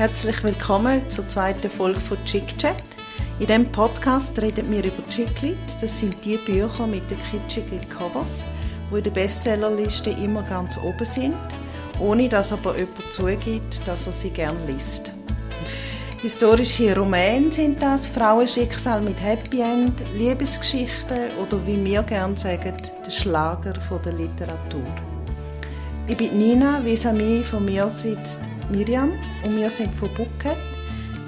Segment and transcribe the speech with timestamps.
[0.00, 2.82] Herzlich willkommen zur zweiten Folge von Chick Chat.
[3.38, 5.58] In diesem Podcast reden wir über Chicklit.
[5.78, 8.46] Das sind die Bücher mit den kitschigen Covers,
[8.90, 11.36] die in der Bestsellerliste immer ganz oben sind,
[11.98, 15.12] ohne dass aber jemand zugibt, dass er sie gerne liest.
[16.22, 22.74] Historische Romane sind das, Frauenschicksal mit Happy End, Liebesgeschichten oder wie wir gerne sagen,
[23.04, 24.94] der Schlager der Literatur.
[26.06, 29.12] Ich bin Nina, vis-à-vis von mir sitzt Miriam
[29.44, 30.56] und wir sind von Bucket.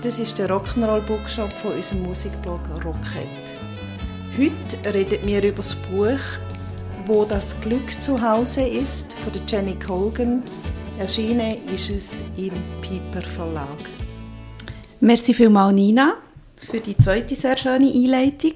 [0.03, 3.27] Das ist der Rock'n'Roll Bookshop von unserem Musikblog Rocket.
[4.39, 6.21] Heute reden wir über das Buch
[7.07, 10.43] «Wo das Glück zu Hause ist» von Jenny Colgan.
[10.99, 13.79] Erschienen ist es im Piper Verlag.
[15.01, 16.15] Merci vielmals, Nina,
[16.57, 18.55] für die zweite sehr schöne Einleitung.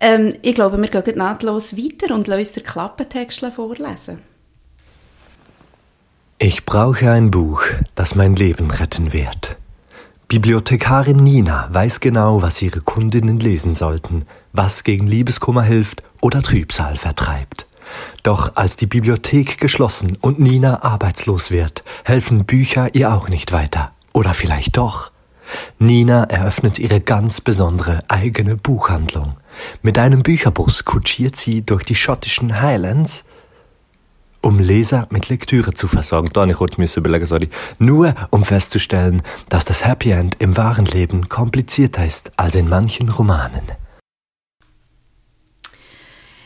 [0.00, 4.33] Ähm, ich glaube, wir gehen nahtlos weiter und lassen uns den Klappentext vorlesen.
[6.38, 7.62] Ich brauche ein Buch,
[7.94, 9.56] das mein Leben retten wird.
[10.26, 16.96] Bibliothekarin Nina weiß genau, was ihre Kundinnen lesen sollten, was gegen Liebeskummer hilft oder Trübsal
[16.96, 17.66] vertreibt.
[18.24, 23.92] Doch als die Bibliothek geschlossen und Nina arbeitslos wird, helfen Bücher ihr auch nicht weiter.
[24.12, 25.12] Oder vielleicht doch.
[25.78, 29.36] Nina eröffnet ihre ganz besondere eigene Buchhandlung.
[29.82, 33.22] Mit einem Bücherbus kutschiert sie durch die schottischen Highlands,
[34.44, 36.28] um Leser mit Lektüre zu versorgen.
[36.32, 37.48] Da ich kurz überlegen, sorry.
[37.78, 43.08] Nur um festzustellen, dass das Happy End im wahren Leben komplizierter ist als in manchen
[43.08, 43.62] Romanen.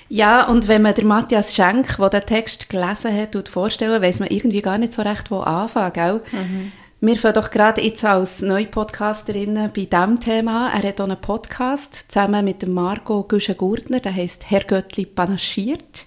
[0.09, 4.31] Ja, und wenn man der Matthias Schenk, der den Text gelesen hat, vorstellen, weiß man
[4.31, 6.21] irgendwie gar nicht so recht, wo anfangen, gell?
[6.33, 6.73] Mhm.
[7.01, 10.71] Wir fangen doch gerade jetzt als neue Podcasterin bei diesem Thema.
[10.73, 16.07] Er hat auch einen Podcast zusammen mit dem Marco Güschen-Gurtner, der heißt Herr Göttli panaschiert.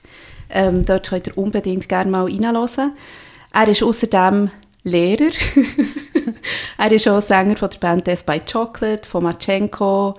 [0.53, 2.93] Ähm, dort könnt ihr unbedingt gerne mal reinhören.
[3.53, 4.49] Er ist außerdem
[4.83, 5.31] Lehrer.
[6.77, 10.15] er ist auch Sänger von der Band Death by Chocolate, von Matschenko,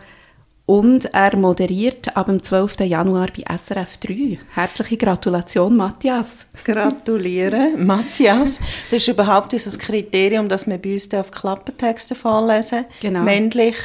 [0.65, 2.81] und er moderiert ab dem 12.
[2.81, 4.39] Januar bei SRF 3.
[4.55, 6.47] Herzliche Gratulation, Matthias.
[6.65, 8.61] Gratulieren, Matthias.
[8.91, 12.85] Das ist überhaupt unser Kriterium, dass wir bei uns auf Klappentexte vorlesen.
[13.01, 13.21] Genau.
[13.21, 13.77] Männlich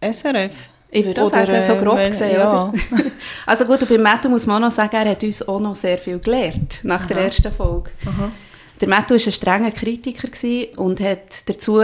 [0.00, 0.52] SRF.
[0.90, 2.72] Ich würde auch sagen, so grob äh, gesehen, ja.
[3.46, 5.74] Also gut, und bei Matthew muss man auch noch sagen, er hat uns auch noch
[5.74, 7.08] sehr viel gelernt, nach Aha.
[7.08, 7.90] der ersten Folge.
[8.06, 8.30] Aha.
[8.80, 10.28] Der Matthew war ein strenger Kritiker
[10.76, 11.82] und hat dazu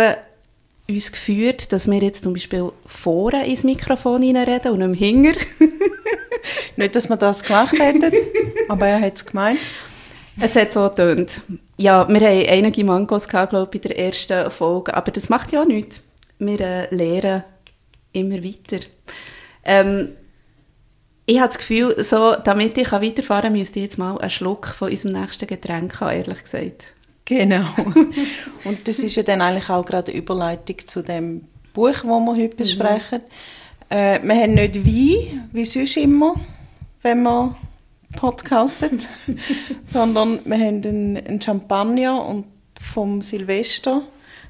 [0.88, 5.34] uns geführt, dass wir jetzt zum Beispiel vorne ins Mikrofon reinreden und nicht Hinger.
[6.76, 8.12] nicht, dass wir das gemacht hätten,
[8.68, 9.58] aber er hat es gemeint.
[10.40, 11.40] Es hat so getönt.
[11.76, 15.52] Ja, wir haben einige Mangos gehabt, glaube ich, bei der ersten Folge, aber das macht
[15.52, 16.02] ja auch nichts.
[16.38, 17.44] Wir äh, lernen
[18.14, 18.84] immer weiter.
[19.64, 20.10] Ähm,
[21.26, 24.66] ich habe das Gefühl, so, damit ich weiterfahren kann, müsste ich jetzt mal einen Schluck
[24.66, 26.86] von unserem nächsten Getränk haben, ehrlich gesagt.
[27.24, 27.64] Genau.
[28.64, 31.42] Und das ist ja dann eigentlich auch gerade eine Überleitung zu dem
[31.72, 32.56] Buch, das wir heute mhm.
[32.56, 33.20] besprechen.
[33.20, 33.96] Mhm.
[33.96, 36.34] Äh, wir haben nicht Wein, wie sonst immer,
[37.02, 37.56] wenn wir
[38.16, 39.00] podcasten,
[39.84, 42.46] sondern wir haben einen, einen Champagner und
[42.80, 44.02] vom Silvester.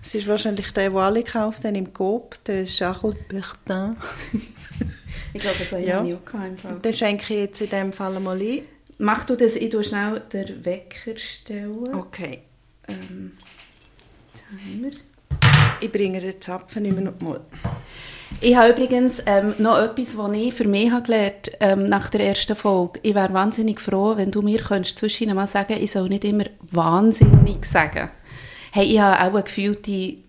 [0.05, 3.97] Es ist wahrscheinlich der, den alle kaufen, im Coop, der Charles Bertin.
[5.33, 6.05] ich glaube, das habe ja.
[6.05, 6.85] ich auch gehabt.
[6.85, 8.61] Den schenke ich jetzt in dem Fall mal ein.
[8.99, 11.95] Mach du das, ich tue schnell den Wecker stellen.
[11.95, 12.43] Okay.
[12.87, 13.33] Ähm,
[14.35, 14.91] Timer.
[15.81, 17.41] Ich bringe den Zapfen immer noch mal.
[18.43, 22.27] Ich habe übrigens ähm, noch etwas, was ich für mich habe gelernt ähm, nach der
[22.27, 23.01] ersten Folge.
[23.03, 26.45] Ich wäre wahnsinnig froh, wenn du mir könntest zwischen mal sagen, ich soll nicht immer
[26.73, 28.11] wahnsinnig sagen.
[28.77, 30.25] Hey, ich habe auch gefühlt die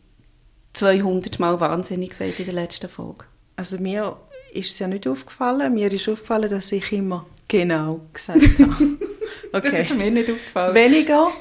[0.74, 3.26] 200 Mal wahnsinnig gesagt in der letzten Folge.
[3.56, 4.18] Also mir
[4.54, 5.74] ist es ja nicht aufgefallen.
[5.74, 8.98] Mir ist aufgefallen, dass ich immer genau gesagt habe.
[9.52, 9.72] Okay.
[9.72, 10.76] das ist mir nicht aufgefallen.
[10.76, 11.32] Weniger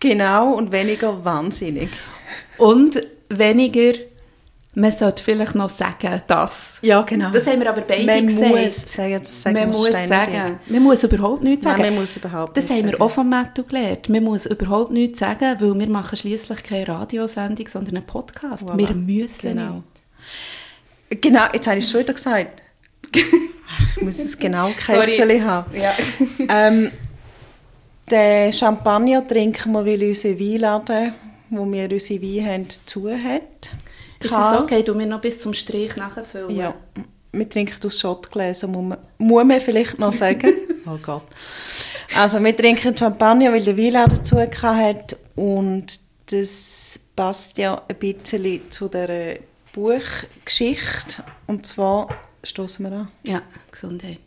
[0.00, 1.90] Genau, und weniger wahnsinnig.
[2.56, 3.98] Und weniger,
[4.76, 6.76] man sollte vielleicht noch sagen, das.
[6.82, 7.30] Ja, genau.
[7.30, 8.50] Das haben wir aber beide man gesagt.
[8.50, 10.58] Muss sagen, das sagen man muss sagen.
[10.68, 11.80] Man muss überhaupt nichts sagen.
[11.80, 14.10] Nein, man muss überhaupt das haben wir auch vom Matto gelernt.
[14.10, 18.64] Man muss überhaupt nichts sagen, weil wir machen schließlich keine Radiosendung, sondern einen Podcast.
[18.64, 18.76] Voilà.
[18.76, 19.82] Wir müssen genau.
[21.08, 21.22] nicht.
[21.22, 22.62] Genau, jetzt habe ich es schon wieder gesagt.
[23.14, 25.74] ich muss es genau Kessel haben.
[25.74, 25.94] Ja.
[26.50, 26.90] ähm,
[28.10, 31.14] den Champagner trinken wir, weil unser Weinladen,
[31.48, 33.70] wo wir unsere Weine haben, zu hat.
[34.22, 34.82] Ist das okay?
[34.82, 36.54] Du mir noch bis zum Strich nachfüllen?
[36.54, 36.74] Ja.
[37.32, 40.52] Wir trinken aus Schottgläsern, muss man, muss man vielleicht noch sagen.
[40.86, 41.24] oh Gott.
[42.16, 48.70] Also wir trinken Champagner, weil der Weinladen zu hat und das passt ja ein bisschen
[48.70, 49.38] zu der
[49.72, 51.24] Buchgeschichte.
[51.46, 52.08] Und zwar
[52.42, 53.08] stoßen wir an.
[53.26, 54.20] Ja, Gesundheit.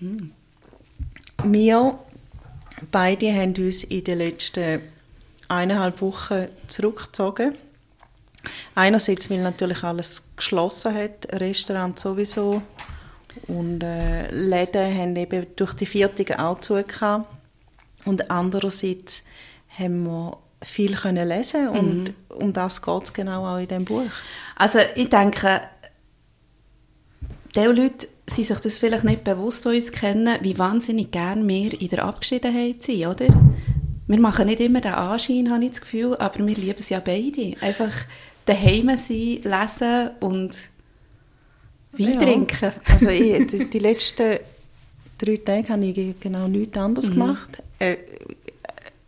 [0.00, 0.30] Mm.
[1.44, 1.98] Wir
[2.90, 4.80] beide haben uns in den letzten
[5.50, 7.54] eineinhalb Wochen zurückgezogen.
[8.74, 12.62] Einerseits, weil natürlich alles geschlossen hat, Restaurant sowieso.
[13.46, 17.26] Und äh, Läden haben eben durch die Viertige auch zugehört.
[18.04, 19.24] Und andererseits
[19.68, 22.14] haben wir viel können lesen und mhm.
[22.28, 24.10] um das geht es genau auch in dem Buch.
[24.56, 25.62] Also ich denke,
[27.54, 31.80] die Leute sind sich das vielleicht nicht bewusst, die uns kennen, wie wahnsinnig gerne wir
[31.80, 33.26] in der Abgeschiedenheit sind, oder?
[34.10, 36.98] Wir machen nicht immer den Anschein, habe ich das Gefühl, aber wir lieben es ja
[36.98, 37.54] beide.
[37.60, 37.92] Einfach
[38.44, 40.58] daheim sein, lesen und
[41.92, 42.18] Wein ja.
[42.18, 42.72] trinken.
[42.88, 44.38] Also ich, die, die, letzten
[45.16, 47.14] drei Tage habe ich genau nichts anderes mhm.
[47.14, 47.62] gemacht.
[47.78, 47.98] Äh,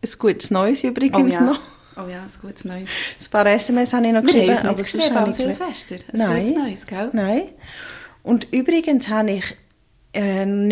[0.04, 1.40] ein gutes Neues übrigens oh ja.
[1.40, 1.60] noch.
[1.96, 2.88] Oh ja, ein gutes Neues.
[3.20, 4.46] Ein paar SMS habe ich noch geschrieben.
[4.46, 5.96] Wir haben aber nicht geschrieben, aber Silvester.
[5.96, 6.44] Ein Nein.
[6.44, 7.10] gutes Neues, gell?
[7.12, 7.43] Nein.
[8.22, 9.56] Und übrigens habe ich
[10.14, 10.66] eine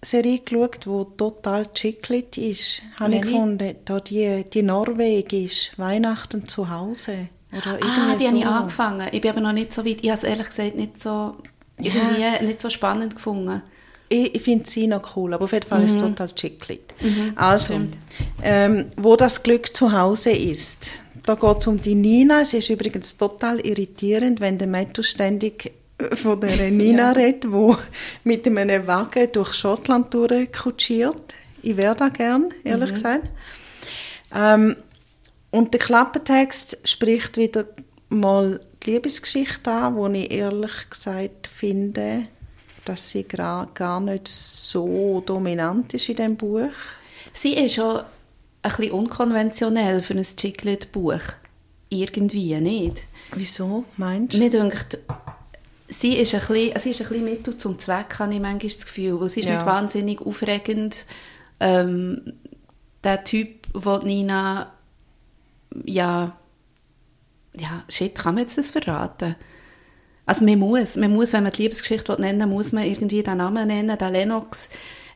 [0.00, 2.82] Netflix-Serie geschaut, die total chicklit ist.
[2.98, 7.28] Habe ich gefunden, da die, die Norwegisch, Weihnachten zu Hause.
[7.52, 8.28] Oder ah, die so.
[8.28, 9.08] habe ich angefangen.
[9.12, 9.98] Ich bin aber noch nicht so weit.
[10.02, 11.36] Ich habe es ehrlich gesagt nicht so,
[11.78, 12.42] irgendwie ja.
[12.42, 13.62] nicht so spannend gefunden.
[14.08, 15.86] Ich, ich finde sie noch cool, aber auf jeden Fall mhm.
[15.86, 16.94] ist es total chicklit.
[17.00, 17.80] Mhm, also,
[18.42, 21.02] ähm, wo das Glück zu Hause ist.
[21.26, 22.44] Da geht es um die Nina.
[22.44, 25.72] Sie ist übrigens total irritierend, wenn der Matthew ständig
[26.14, 27.12] von der Nina ja.
[27.12, 27.74] redet, die
[28.24, 31.34] mit einem Wagen durch Schottland durchkutschiert.
[31.62, 32.94] Ich wäre da gern, ehrlich mhm.
[32.94, 33.30] gesagt.
[34.34, 34.76] Ähm,
[35.50, 37.66] und der Klappentext spricht wieder
[38.08, 42.26] mal die Liebesgeschichte an, wo ich ehrlich gesagt finde,
[42.84, 46.70] dass sie gar nicht so dominant ist in dem Buch.
[47.32, 48.00] Sie ist schon
[48.62, 51.20] ein bisschen unkonventionell für ein Chiclet-Buch.
[51.88, 53.02] Irgendwie nicht.
[53.34, 54.38] Wieso, meinst du?
[54.38, 54.98] Mir denkt,
[55.90, 58.86] sie ist ein bisschen, sie ist ein bisschen Mittel zum Zweck, habe ich manchmal das
[58.86, 59.28] Gefühl.
[59.28, 59.56] sie ist ja.
[59.56, 61.04] nicht wahnsinnig aufregend.
[61.58, 62.32] Ähm,
[63.04, 64.72] der Typ, den Nina
[65.84, 66.36] ja,
[67.56, 69.36] ja, shit, kann man jetzt das verraten?
[70.26, 73.38] Also man muss, man muss, wenn man die Liebesgeschichte nennen will, muss man irgendwie den
[73.38, 74.68] Namen nennen, den Lennox.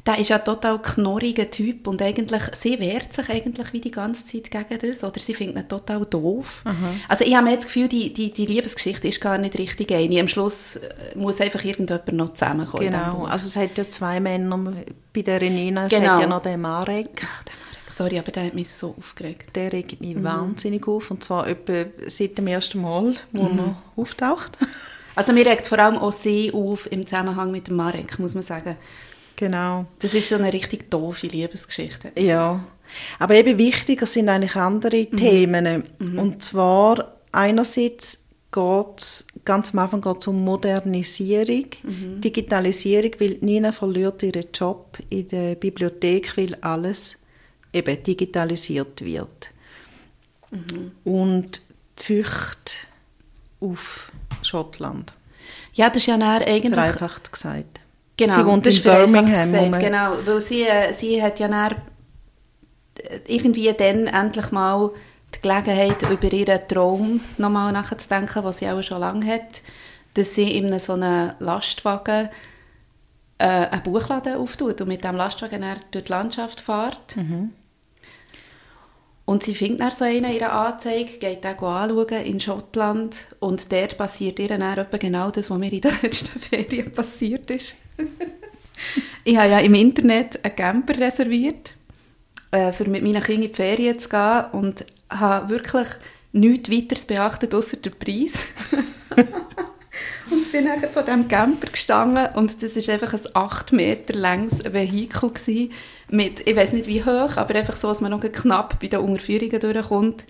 [0.06, 3.90] Der ist ja ein total knorriger Typ und eigentlich, sie wehrt sich eigentlich wie die
[3.90, 6.62] ganze Zeit gegen das oder sie findet ihn total doof.
[6.66, 7.00] Mhm.
[7.08, 10.20] Also ich habe mir das Gefühl, die, die, die Liebesgeschichte ist gar nicht richtig eine.
[10.20, 12.84] Am Schluss äh, muss einfach irgendjemand noch zusammenkommen.
[12.84, 14.74] Genau, also es hat ja zwei Männer
[15.14, 16.12] bei der Renina, es genau.
[16.12, 17.22] hat ja noch den Marek.
[17.24, 17.54] Ach, der
[17.96, 19.54] Sorry, aber der hat mich so aufgeregt.
[19.54, 20.24] Der regt mich mhm.
[20.24, 21.10] wahnsinnig auf.
[21.10, 23.58] Und zwar etwa seit dem ersten Mal, wo mhm.
[23.58, 24.58] er auftaucht.
[25.14, 28.42] Also mir regt vor allem auch sie auf im Zusammenhang mit dem Marek, muss man
[28.42, 28.76] sagen.
[29.36, 29.86] Genau.
[29.98, 32.12] Das ist so eine richtig doofe Liebesgeschichte.
[32.18, 32.64] Ja.
[33.18, 35.16] Aber eben wichtiger sind eigentlich andere mhm.
[35.16, 35.84] Themen.
[35.98, 36.18] Mhm.
[36.18, 42.20] Und zwar einerseits geht ganz am Anfang geht es um Modernisierung, mhm.
[42.20, 47.16] Digitalisierung, weil Nina verliert ihren Job in der Bibliothek, weil alles
[47.72, 49.50] eben digitalisiert wird.
[50.50, 50.92] Mhm.
[51.04, 51.62] Und
[51.96, 52.86] Zücht
[53.60, 55.14] auf Schottland.
[55.74, 56.72] Ja, das ist ja eigentlich...
[56.72, 57.80] Vereinfacht gesagt.
[58.16, 59.52] Genau, sie wohnt in Birmingham.
[59.52, 61.74] Gesagt, genau, weil sie, äh, sie hat ja dann
[63.26, 64.90] irgendwie dann endlich mal
[65.34, 69.62] die Gelegenheit, über ihren Traum nochmal nachzudenken, was sie auch schon lange hat,
[70.14, 72.28] dass sie in so einem Lastwagen
[73.38, 77.16] äh, einen Buchladen auftut und mit dem Lastwagen durch die Landschaft fährt.
[77.16, 77.52] Mhm.
[79.26, 83.72] Und sie findet dann so einen in ihrer Anzeige, geht den anschauen in Schottland und
[83.72, 87.74] dort passiert ihr dann etwa genau das, was mir in der letzten Ferien passiert ist.
[89.24, 91.74] ich habe ja im Internet einen Camper reserviert,
[92.50, 95.88] äh, für mit meinen Kindern in die Ferien zu gehen und habe wirklich
[96.32, 98.38] nichts weiteres beachtet, außer den Preis.
[100.30, 104.64] und bin dann von diesem Camper gestanden und das war einfach ein 8 Meter langes
[104.72, 105.72] Vehikel gewesen,
[106.08, 109.00] mit, ich weiß nicht wie hoch, aber einfach so, dass man noch knapp bei den
[109.00, 110.26] Unterführungen durchkommt.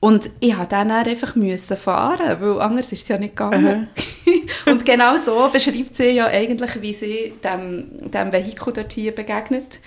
[0.00, 3.88] Und ich musste dann einfach müssen fahren, weil anders ist es ja nicht gegangen.
[4.66, 9.80] und genau so beschreibt sie ja eigentlich, wie sie dem, dem Vehikel dort hier begegnet.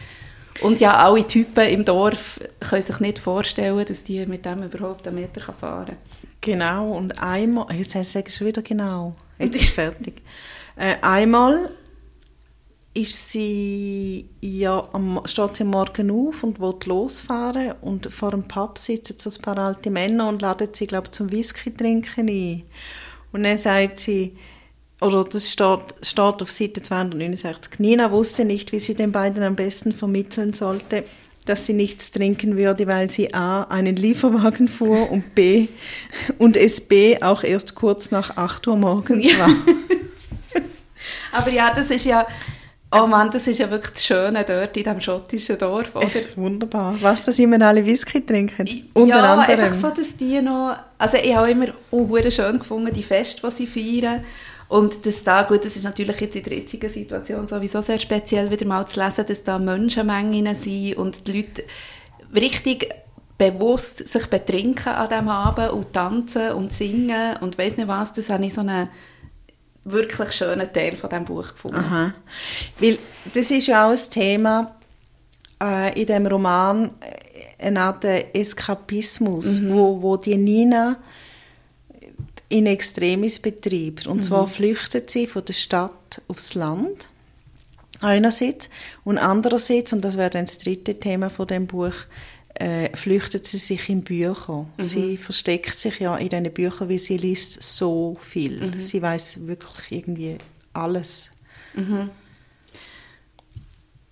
[0.59, 5.07] Und ja, alle Typen im Dorf können sich nicht vorstellen, dass die mit dem überhaupt
[5.07, 6.30] einen Meter fahren können.
[6.41, 10.21] Genau, und einmal, jetzt sagst du wieder genau, jetzt ist es fertig.
[10.75, 11.69] Äh, einmal
[12.93, 18.47] ist sie ja am, steht sie am Morgen auf und will losfahren und vor dem
[18.47, 22.27] Pub sitzen so ein paar alte Männer und laden sie, glaube ich, zum Whisky trinken
[22.27, 22.63] ein.
[23.31, 24.35] Und dann sagt sie,
[24.99, 29.55] oder das steht, steht auf Seite 269, Nina wusste nicht, wie sie den beiden am
[29.55, 31.05] besten vermitteln sollte,
[31.45, 35.67] dass sie nichts trinken würde, weil sie A, einen Lieferwagen fuhr und B,
[36.37, 39.49] und es B auch erst kurz nach 8 Uhr morgens war.
[41.31, 42.27] Aber ja, das ist ja
[42.93, 46.05] Oh Mann, das ist ja wirklich das Schöne dort in diesem schottischen Dorf, oder?
[46.05, 46.93] Es ist wunderbar.
[46.99, 48.67] Was, dass immer alle Whisky trinken?
[48.93, 49.59] Unter ja, anderem.
[49.61, 50.75] einfach so, dass die noch...
[50.97, 54.25] Also ich habe immer auch schön gefunden, die Feste, die sie feiern.
[54.71, 58.49] Und dass da, gut, das ist natürlich jetzt in der jetzigen Situation sowieso sehr speziell,
[58.49, 61.63] wieder mal zu lesen, dass da Menschenmengen sind und die Leute
[62.33, 62.87] richtig
[63.37, 68.29] bewusst sich betrinken an diesem Abend und tanzen und singen und weiss nicht was, das
[68.29, 68.87] habe ich so einen
[69.83, 71.75] wirklich schönen Teil von diesem Buch gefunden.
[71.77, 72.13] Aha.
[72.79, 72.97] Weil
[73.33, 74.73] das ist ja auch ein Thema
[75.61, 79.73] äh, in dem Roman, äh, eine Art Eskapismus, Mhm.
[79.73, 80.95] wo, wo die Nina
[82.51, 84.07] in Extremis betreibt.
[84.07, 84.23] Und Mhm.
[84.23, 87.09] zwar flüchtet sie von der Stadt aufs Land,
[88.01, 88.69] einerseits,
[89.03, 91.93] und andererseits, und das wäre dann das dritte Thema von dem Buch,
[92.55, 94.65] äh, flüchtet sie sich in Bücher.
[94.77, 94.83] Mhm.
[94.83, 98.59] Sie versteckt sich ja in diesen Büchern, weil sie liest so viel.
[98.67, 98.81] Mhm.
[98.81, 100.37] Sie weiß wirklich irgendwie
[100.73, 101.31] alles.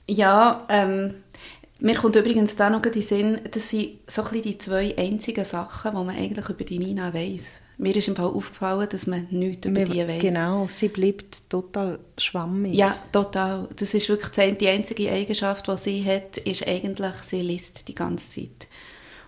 [0.07, 1.15] Ja, ähm,
[1.79, 4.97] mir kommt übrigens da noch in den Sinn, das sind so ein bisschen die zwei
[4.97, 7.61] einzigen Sachen, die man eigentlich über die Nina weiss.
[7.81, 10.21] Mir ist im Fall aufgefallen, dass man nichts über die weiss.
[10.21, 12.73] Genau, sie bleibt total schwammig.
[12.75, 13.69] Ja, total.
[13.77, 17.87] Das ist wirklich die ein- die einzige Eigenschaft, die sie hat, ist eigentlich, sie liest
[17.87, 18.67] die ganze Zeit.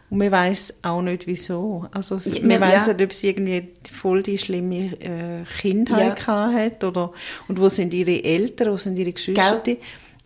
[0.10, 1.86] Und man weiß auch nicht, wieso.
[1.92, 2.62] Also sie, Ja, man ja.
[2.62, 7.14] weiß nicht, ob sie irgendwie voll die schlimme äh, Kindheit gehabt hat oder
[7.48, 9.62] und wo sind ihre Eltern, wo sind ihre Geschwister,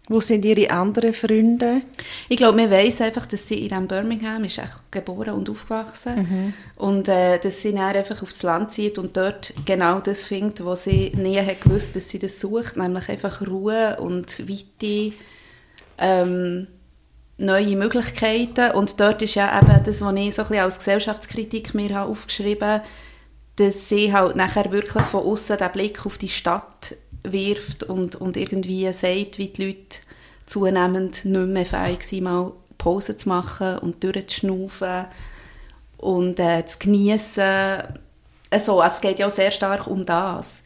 [0.08, 1.82] wo sind ihre anderen Freunde.
[2.30, 6.54] Ich glaube, man weiss einfach, dass sie in diesem Birmingham ist geboren und aufgewachsen.
[6.76, 10.84] Und äh, dass sie dann einfach aufs Land zieht und dort genau das findet, was
[10.84, 15.16] sie nie hat gewusst, dass sie das sucht, nämlich einfach Ruhe und Weite,
[15.98, 16.68] ähm,
[17.38, 18.72] neue Möglichkeiten.
[18.72, 22.12] Und dort ist ja eben das, was ich so ein bisschen als Gesellschaftskritik mir habe
[22.12, 22.82] aufgeschrieben
[23.58, 26.96] dass sie halt nachher wirklich von außen den Blick auf die Stadt
[27.32, 30.00] wirft und, und irgendwie sagt, wie die Leute
[30.46, 35.06] zunehmend nicht mehr fähig sind, mal Pause zu machen und durchzuschnaufen
[35.98, 37.84] und äh, zu geniessen.
[38.50, 40.62] Also, es geht ja auch sehr stark um das.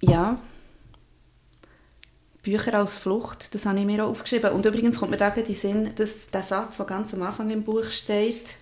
[0.00, 0.38] Ja.
[2.42, 4.50] Bücher als Flucht, das habe ich mir auch aufgeschrieben.
[4.50, 7.22] Und übrigens kommt mir da gerade in den Sinn, dass der Satz, der ganz am
[7.22, 8.56] Anfang im Buch steht,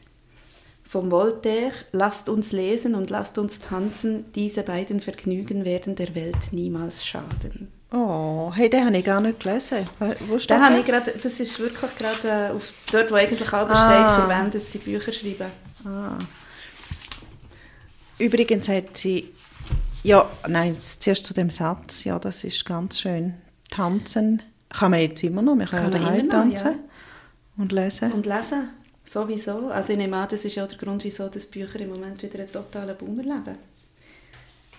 [0.91, 6.37] vom Voltaire, lasst uns lesen und lasst uns tanzen, diese beiden Vergnügen werden der Welt
[6.53, 7.71] niemals schaden.
[7.93, 9.87] Oh, hey, den habe ich gar nicht gelesen.
[10.27, 10.81] Wo- steht Da habe der?
[10.81, 13.77] ich grad, das ist wirklich gerade äh, auf, dort, wo eigentlich auch Ah.
[13.77, 15.51] steht, verwendet sie Bücher schreiben.
[18.19, 19.33] Übrigens hat sie,
[20.03, 23.35] ja, nein, zuerst zu dem Satz, ja, das ist ganz schön.
[23.71, 26.79] Tanzen kann man jetzt immer noch, man kann, Kann ja daheim noch, tanzen ja.
[27.59, 28.13] und lesen.
[28.13, 28.69] Und lesen,
[29.11, 29.69] sowieso.
[29.69, 32.39] Also ich nehme an, das ist ja der Grund, wieso das Bücher im Moment wieder
[32.39, 33.59] einen totalen Boom erleben.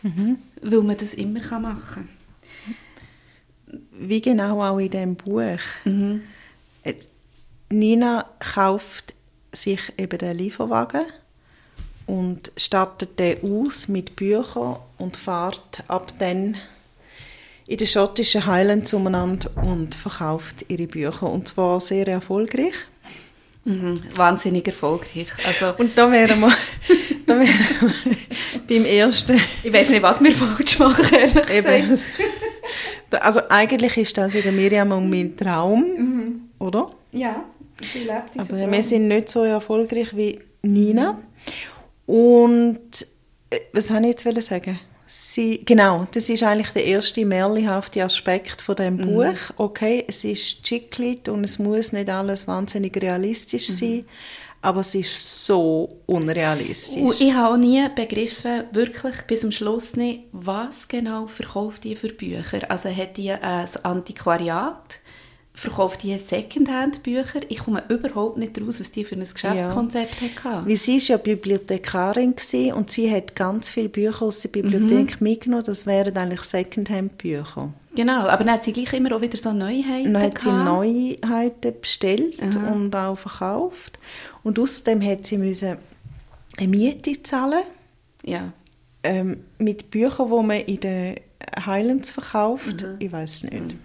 [0.01, 0.38] Mhm.
[0.61, 2.07] Weil man das immer kann machen
[3.67, 3.77] kann.
[3.91, 5.59] Wie genau auch in dem Buch.
[5.85, 6.21] Mhm.
[6.83, 7.13] Jetzt,
[7.69, 9.13] Nina kauft
[9.51, 11.05] sich eben den Lieferwagen
[12.07, 16.57] und startet den aus mit Büchern und fährt ab dann
[17.67, 21.29] in den schottischen Highlands umeinander und verkauft ihre Bücher.
[21.29, 22.73] Und zwar sehr erfolgreich.
[23.63, 23.94] Mhm.
[24.15, 25.27] Wahnsinnig erfolgreich.
[25.46, 26.51] Also, Und da wären wir,
[27.25, 27.91] da wären wir
[28.68, 29.39] beim ersten.
[29.63, 31.89] ich weiß nicht, was wir falsch machen, ehrlich Eben.
[31.89, 32.03] gesagt.
[33.20, 36.91] Also eigentlich ist das in der Miriam und mein Traum, oder?
[37.12, 37.44] Ja,
[37.94, 41.20] sie lebt Aber wir sind nicht so erfolgreich wie Nina.
[42.06, 43.06] Und
[43.50, 44.80] äh, was wollte ich jetzt sagen?
[45.13, 49.36] Sie, genau, das ist eigentlich der erste märchenhafte Aspekt von dem Buch.
[49.58, 54.06] Okay, es ist Chicklit und es muss nicht alles wahnsinnig realistisch sein,
[54.62, 57.01] aber es ist so unrealistisch.
[57.01, 61.98] Und ich habe auch nie begriffen, wirklich bis zum Schluss nicht, was genau verkauft die
[61.98, 62.72] für Bücher.
[62.72, 65.00] Also hat die ein Antiquariat,
[65.53, 67.41] verkauft die Secondhand-Bücher.
[67.50, 70.67] Ich komme überhaupt nicht raus, was die für ein Geschäftskonzept hatte.
[70.67, 75.20] Weil sie ist ja Bibliothekarin gewesen und sie hat ganz viele Bücher aus der Bibliothek
[75.22, 75.63] mitgenommen.
[75.65, 77.74] Das wären eigentlich Secondhand-Bücher.
[77.93, 80.65] Genau, aber dann hat sie gleich immer auch wieder so Neuheiten dann hat sie gehabt.
[80.65, 84.00] Neuheiten bestellt und auch verkauft.
[84.43, 85.77] Und außerdem hat sie müssen
[86.58, 87.63] eine Miete zahlen
[88.24, 88.53] Ja.
[89.03, 91.15] ähm, mit Büchern, die man in den
[91.65, 92.81] Highlands verkauft.
[92.84, 92.96] Mhm.
[93.00, 93.75] Ich weiß nicht.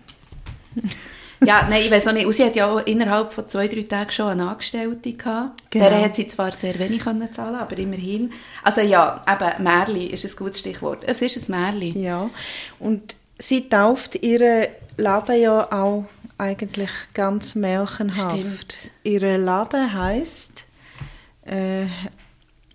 [1.44, 2.26] ja, nein, ich weiß auch nicht.
[2.26, 5.62] Und sie hat ja auch innerhalb von zwei, drei Tagen schon eine Angestellte gehabt.
[5.70, 5.88] Genau.
[5.90, 8.30] Der hat sie zwar sehr wenig können zahlen, aber immerhin.
[8.62, 11.04] Also ja, eben, Märli ist ein gutes Stichwort.
[11.06, 11.98] Es ist ein Märli.
[11.98, 12.30] Ja.
[12.78, 14.66] Und sie tauft ihren
[14.96, 16.06] Laden ja auch
[16.38, 18.32] eigentlich ganz märchenhaft.
[18.32, 18.76] Stimmt.
[19.04, 20.64] Ihre Laden heißt
[21.46, 21.86] äh,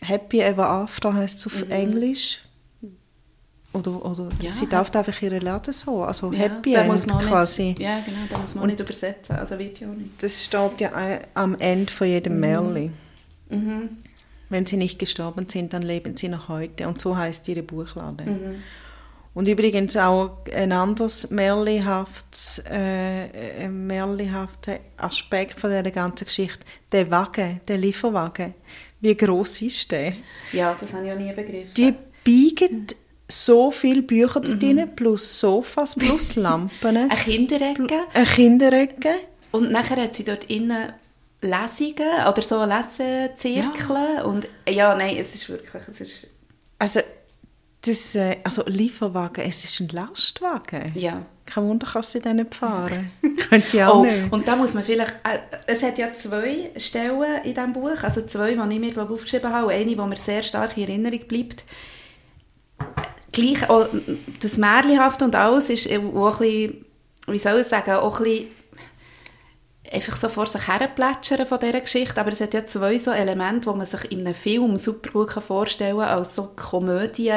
[0.02, 1.64] Happy Ever After heißt es Mhm.
[1.64, 2.40] auf Englisch.
[3.74, 4.50] Oder, oder Ja.
[4.50, 7.64] sie tauft einfach ihre Laden so, also Ja, Happy End muss man auch quasi.
[7.70, 10.22] Nicht, ja, genau, da muss man auch nicht übersetzen, also wird ja nicht.
[10.22, 10.92] Das steht ja
[11.34, 12.92] am Ende von jedem Märli.
[13.50, 13.90] Mhm.
[14.50, 16.88] Wenn sie nicht gestorben sind, dann leben sie noch heute.
[16.88, 18.26] Und so heißt ihre Buchlade.
[18.26, 18.56] Mhm.
[19.34, 26.60] Und übrigens auch ein anderes märlihaftes, äh, märlihafter Aspekt von dieser ganzen Geschichte.
[26.92, 28.54] Der Wagen, der Lieferwagen.
[29.00, 30.14] Wie groß ist der?
[30.52, 31.74] Ja, das habe ich auch nie begriffen.
[31.78, 31.94] Die
[32.26, 32.88] biegen
[33.32, 34.80] so viele Bücher dort Mhm.
[34.80, 38.00] rein, plus Sofas, plus Lampen, Eine Kinderecke.
[38.14, 39.10] eine Kinderecke.
[39.52, 40.94] Und nachher hat sie dort innen
[41.42, 44.22] Lesungen oder so Lesezirkel.
[44.26, 46.28] Und ja, nein, es ist wirklich, es ist,
[46.80, 47.00] Also,
[47.84, 50.92] das, äh, also Lieferwagen, es ist ein Lastwagen.
[50.96, 51.26] ja.
[51.44, 53.12] Kein Wunder, kann sie den nicht fahren.
[53.50, 54.32] Könnte ich auch Oh, nicht.
[54.32, 58.22] und da muss man vielleicht, äh, es hat ja zwei Stellen in diesem Buch, also
[58.22, 61.66] zwei, die ich mir glaub, aufgeschrieben habe, eine, die mir sehr stark in Erinnerung bleibt.
[63.32, 63.88] Gleich auch
[64.42, 66.86] das Märchenhafte und alles ist auch ein bisschen,
[67.28, 68.48] wie soll ich sagen, auch ein bisschen
[69.92, 73.70] einfach so vor sich herplätschern von dieser Geschichte, aber es hat ja zwei so Elemente,
[73.70, 77.34] die man sich in einem Film super gut vorstellen kann, als so Komödie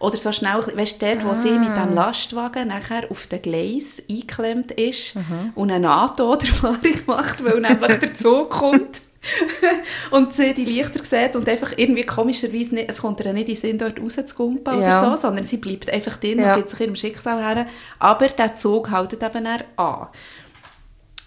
[0.00, 4.02] oder so schnell, weißt du, dort, wo sie mit dem Lastwagen nachher auf den Gleis
[4.10, 5.14] eingeklemmt ist
[5.54, 9.02] und eine NATO-Erfahrung macht, weil nämlich der Zug kommt
[10.10, 13.54] und sie die Lichter sieht und einfach irgendwie komischerweise nicht, es kommt ihr nicht in
[13.54, 15.00] den Sinn, dort rauszugumpen Ja.
[15.02, 16.52] oder so, sondern sie bleibt einfach drin Ja.
[16.54, 17.66] und gibt sich ihrem Schicksal her,
[17.98, 20.06] aber der Zug hält eben an.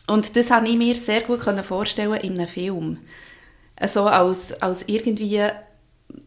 [0.07, 2.97] Und das habe ich mir sehr gut vorstellen in einem Film.
[3.87, 5.37] So als, als irgendwie,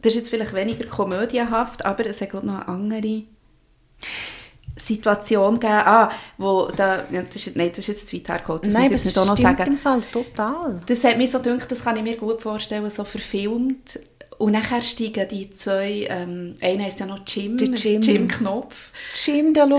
[0.03, 3.23] das ist jetzt vielleicht weniger komödienhaft, aber es hat glaube ich noch andere
[4.81, 8.67] Situation gegeben, ah, wo da, ja, das ist, nein, das ist jetzt zu weit hergeholt,
[8.67, 9.67] das Nein, muss ich jetzt nicht auch noch sagen.
[9.73, 10.81] im Fall total.
[10.87, 14.01] Das hat mich so gedacht, das kann ich mir gut vorstellen, so verfilmt.
[14.39, 18.27] Und nachher steigen die zwei, ähm, einer heisst ja noch Jim, Der Jim.
[18.27, 18.91] Knopf,
[19.27, 19.67] Jim, der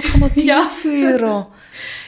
[0.52, 1.48] Lokomotivführer.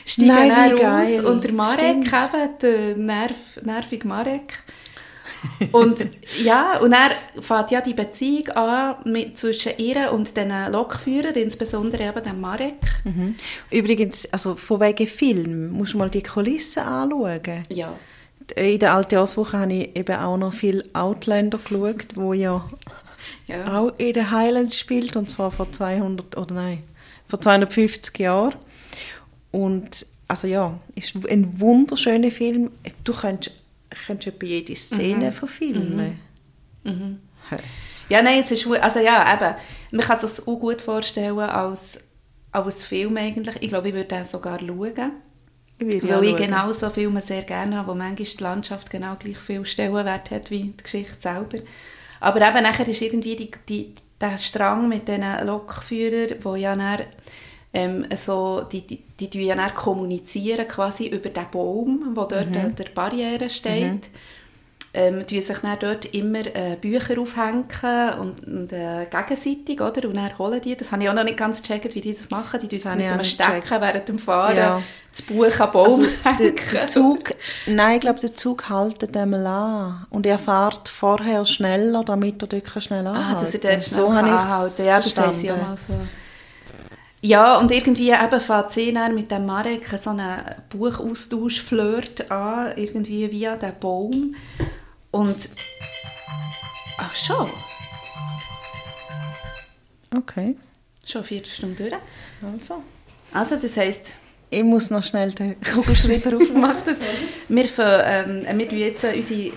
[0.05, 1.25] steigen Nein, wie raus geil.
[1.25, 2.07] und der Marek Stimmt.
[2.13, 4.59] eben, der nerv, nervige Marek.
[5.71, 6.07] Und
[6.43, 12.07] ja, und er fängt ja die Beziehung an mit, zwischen ihr und den Lokführer, insbesondere
[12.07, 12.75] eben dem Marek.
[13.03, 13.35] Mhm.
[13.71, 17.63] Übrigens, also von wegen Film, musst du mal die Kulissen anschauen.
[17.69, 17.97] Ja.
[18.55, 22.67] In der alten Jahreswoche habe ich eben auch noch viel Outlander geschaut, wo ja,
[23.47, 23.79] ja.
[23.79, 26.83] auch in den Highlands spielt, und zwar vor 200, oder nein,
[27.27, 28.55] vor 250 Jahren.
[29.51, 32.71] Und, also ja, ist ein wunderschöner Film.
[33.03, 33.62] Du könntest,
[33.95, 36.19] könntest etwa jede Szene verfilmen.
[36.83, 37.19] Mhm.
[37.49, 37.57] Hä.
[38.09, 39.55] Ja, nein, es ist, also ja, eben,
[39.91, 41.99] man kann sich das auch gut vorstellen als,
[42.51, 43.55] als Film eigentlich.
[43.61, 45.11] Ich glaube, ich würde den sogar schauen.
[45.79, 49.15] Ich würde Weil ich genau so Filme sehr gerne habe, wo manchmal die Landschaft genau
[49.15, 51.59] gleich viel Stellenwert hat wie die Geschichte selber.
[52.19, 57.05] Aber eben nachher ist irgendwie die, die, der Strang mit diesen Lokführern, wo ja dann,
[57.73, 58.81] ähm, so, die,
[59.19, 62.57] die, die ja kommunizieren quasi über den Baum, wo dort Mhm.
[62.57, 64.09] an der Barriere steht.
[64.95, 67.65] Ähm, tun sich dann dort immer äh, Bücher aufhängen
[68.19, 70.07] und, und äh, gegenseitig, oder?
[70.07, 72.29] Und dann holen die, das habe ich auch noch nicht ganz gecheckt, wie die das
[72.29, 74.81] machen, die Das das mit einem Stecken während dem Fahren, Ja.
[75.09, 77.33] das Buch am Baum Also, der, Zug,
[77.65, 80.05] nein, ich glaube, der Zug haltet einmal an.
[80.11, 83.95] Und er fährt vorher schneller, damit er dort schnell Ah, anhalten dass er dort So
[83.95, 85.93] schnell habe ich anhalten Ja, das heisst ja mal so.
[87.25, 93.55] Ja, und irgendwie eben fängt sie mit dem Marek so einen Buchaustausch-Flirt an, irgendwie via
[93.55, 94.35] den Baum.
[95.11, 95.49] Und...
[96.97, 97.49] Ach schon,
[100.15, 100.55] Okay,
[101.05, 102.01] schon eine Viertelstunde durch.
[102.41, 102.83] also.
[103.31, 104.11] Also das heisst,
[104.49, 106.95] Ich muss noch schnell den Kugelschreiber aufmachen.
[107.47, 109.51] Wir, fangen, ähm, wir tun jetzt unsere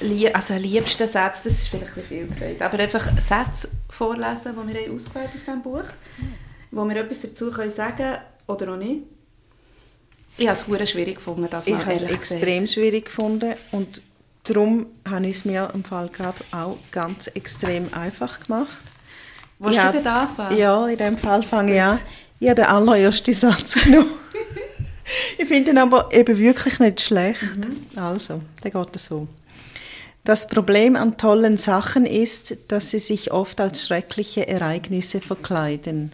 [0.00, 4.54] Lie also liebsten Sätze, das ist vielleicht ein bisschen viel gesagt, aber einfach Sätze vorlesen,
[4.56, 5.84] die wir haben ausgewählt aus diesem Buch,
[6.70, 9.02] wo wir etwas dazu können sagen oder auch nicht.
[10.36, 14.02] Ich habe es schwierig gefunden, das Ich mal habe es extrem schwierig gefunden und
[14.44, 18.84] darum habe ich es mir im Fall gerade auch ganz extrem einfach gemacht.
[19.58, 20.56] Willst Ich du gerade anfangen?
[20.56, 21.98] Ja, in dem Fall fange ich an.
[22.38, 24.10] Ich habe den allerersten Satz genommen.
[25.36, 27.42] ich finde ihn aber eben wirklich nicht schlecht.
[27.96, 29.28] Also, der geht so.
[30.24, 36.12] Das Problem an tollen Sachen ist, dass sie sich oft als schreckliche Ereignisse verkleiden.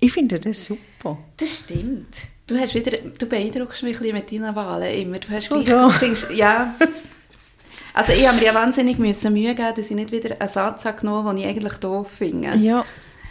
[0.00, 1.18] Ich finde das super.
[1.36, 2.08] Das stimmt.
[2.46, 5.18] Du, hast wieder, du beeindruckst mich ein mit deinen Wahlen immer.
[5.18, 5.90] Du hast so.
[5.90, 6.74] findest- ja.
[7.94, 10.84] Also ich habe mir ja wahnsinnig müssen Mühe geben, dass ich nicht wieder einen Satz
[10.84, 12.56] habe genommen den ich eigentlich doof finde.
[12.58, 12.84] Ja,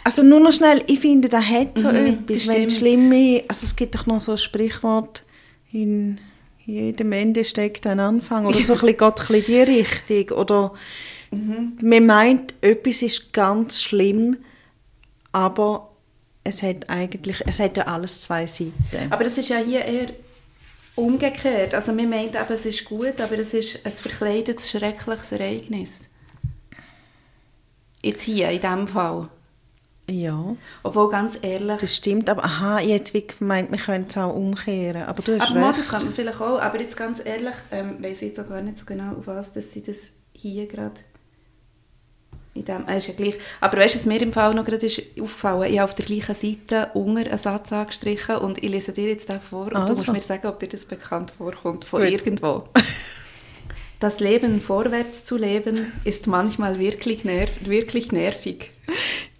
[0.04, 3.76] also nur noch schnell, ich finde, da hat so Mhm, etwas, wenn schlimme, also es
[3.76, 5.22] gibt doch noch so ein Sprichwort,
[5.70, 6.18] in
[6.64, 10.72] jedem Ende steckt ein Anfang, oder so ein bisschen, geht ein bisschen die Richtung, oder
[11.30, 11.78] Mhm.
[11.82, 14.36] man meint, etwas ist ganz schlimm,
[15.34, 15.90] aber
[16.44, 18.72] es hat eigentlich, es hat ja alles zwei Seiten.
[19.10, 20.08] Aber das ist ja hier eher
[20.94, 21.74] umgekehrt.
[21.74, 26.08] Also wir meinen eben, es ist gut, aber es ist ein verkleidetes, schreckliches Ereignis.
[28.00, 29.28] Jetzt hier, in diesem Fall.
[30.08, 31.78] Ja, Obwohl, ganz ehrlich...
[31.78, 32.30] das stimmt.
[32.30, 35.02] Aber aha, ich hätte wie gemeint, wir können es auch umkehren.
[35.04, 35.78] Aber du hast Aber recht.
[35.78, 36.60] das kann man vielleicht auch.
[36.60, 39.52] Aber jetzt ganz ehrlich, ähm, weiss ich jetzt auch gar nicht so genau, auf was
[39.52, 41.00] dass sie das hier gerade
[42.54, 43.34] in dem, äh, ist ja gleich.
[43.60, 45.72] Aber weißt du, was mir im Fall noch gerade ist aufgefallen?
[45.72, 49.28] Ich habe auf der gleichen Seite unter einen Satz angestrichen und ich lese dir jetzt
[49.28, 52.10] den vor und du musst mir sagen, ob dir das bekannt vorkommt, von Gut.
[52.10, 52.64] irgendwo.
[54.00, 58.70] Das Leben vorwärts zu leben, ist manchmal wirklich, nerv wirklich nervig.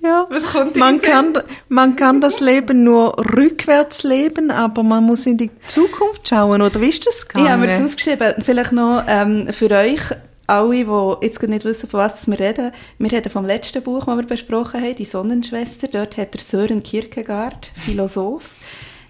[0.00, 1.36] Ja, Was kommt man kann,
[1.68, 6.80] man kann das Leben nur rückwärts leben, aber man muss in die Zukunft schauen, oder
[6.80, 7.86] wie ist das Ich habe mir das gegangen?
[7.88, 8.34] aufgeschrieben.
[8.42, 10.00] Vielleicht noch ähm, für euch,
[10.46, 12.72] alle, die jetzt nicht wissen, von was wir reden.
[12.98, 15.88] Wir reden vom letzten Buch, das wir besprochen haben, «Die Sonnenschwester».
[15.88, 18.50] Dort hat der Sören Kierkegaard, Philosoph,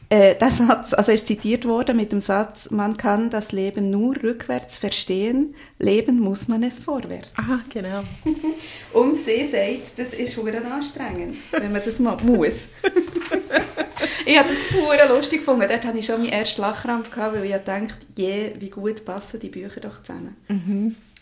[0.09, 3.91] äh, der Satz, also er ist zitiert worden mit dem Satz, man kann das Leben
[3.91, 7.33] nur rückwärts verstehen, leben muss man es vorwärts.
[7.37, 8.03] Ah, genau.
[8.93, 12.67] Und sie sagt, das ist verdammt anstrengend, wenn man das mal muss.
[14.27, 15.67] ich habe das verdammt lustig gefunden.
[15.69, 19.41] Dort hatte ich schon meinen ersten Lachkrampf, gehabt, weil ich dachte, je, wie gut passen
[19.41, 20.37] die Bücher doch zusammen.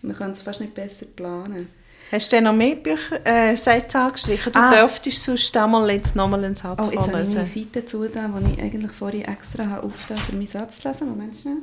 [0.03, 1.69] Man kann es fast nicht besser planen.
[2.13, 4.53] Hast du denn noch mehr Bücher, äh, Sätze angestrichen?
[4.53, 4.71] Du Ah.
[4.71, 7.47] dürftest sonst einmal jetzt nochmal einen Satz Oh, jetzt habe ich meine vorlesen.
[7.65, 11.09] Seite zugetan, die ich eigentlich vorhin extra habe aufgetan für meinen Satz zu lesen.
[11.09, 11.57] Moment schnell.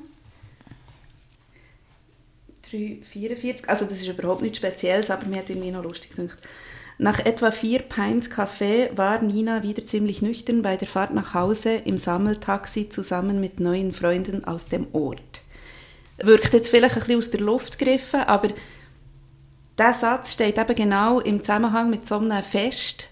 [2.71, 3.67] 3,44.
[3.67, 6.39] Also das ist überhaupt nichts Spezielles, aber mir hat irgendwie noch lustig gedacht.
[6.97, 11.75] Nach etwa vier Pints Kaffee war Nina wieder ziemlich nüchtern bei der Fahrt nach Hause
[11.85, 15.43] im Sammeltaxi zusammen mit neuen Freunden aus dem Ort.
[16.17, 18.49] Wirkt jetzt vielleicht ein bisschen aus der Luft gegriffen, aber
[19.79, 23.07] der Satz steht eben genau im Zusammenhang mit so einem Fest,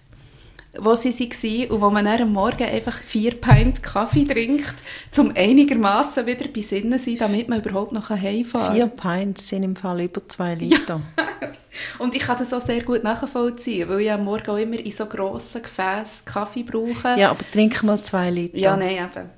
[0.77, 4.75] wo sie waren und wo man dann am Morgen einfach vier Pint Kaffee trinkt,
[5.17, 9.63] um einigermaßen wieder bei Sinnen zu sein, damit man überhaupt noch heimfahren Vier Pints sind
[9.63, 11.01] im Fall über zwei Liter.
[11.99, 14.91] Und ich kann das auch sehr gut nachvollziehen, weil ich am Morgen auch immer in
[14.91, 17.15] so grossen Gefäßen Kaffee brauche.
[17.17, 18.57] Ja, aber trink mal zwei Liter.
[18.57, 19.29] ja nein, eben.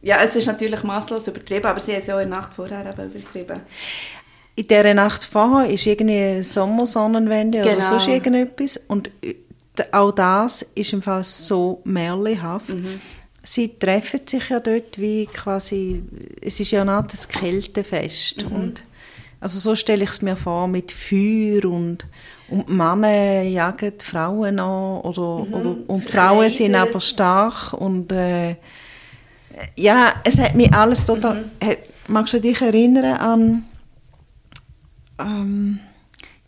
[0.00, 2.54] Ja, es ist natürlich maßlos übertrieben, aber sie haben es ja auch in der Nacht
[2.54, 3.60] vorher eben übertrieben.
[4.58, 7.86] In dieser Nacht vorher ist irgendwie eine Sommersonnenwende oder Genau.
[7.88, 8.76] sonst irgendetwas.
[8.88, 9.34] Und äh,
[9.92, 12.68] auch das ist im Fall so märchenhaft.
[12.70, 13.00] Mhm.
[13.42, 16.02] Sie treffen sich ja dort wie quasi,
[16.42, 18.44] es ist ja eine Art ein Kältefest.
[18.50, 18.56] Mhm.
[18.56, 18.82] Und
[19.40, 22.04] also so stelle ich es mir vor, mit Feuer und,
[22.48, 26.74] und Männer jagen die Frauen an oder, oder, und die Frauen sind Mhm.
[26.74, 28.56] Aber stark und äh,
[29.76, 31.44] ja, es hat mich alles total.
[31.62, 31.66] Mhm.
[31.68, 31.78] Hat-
[32.10, 33.64] Magst du dich erinnern an
[35.18, 35.80] ähm,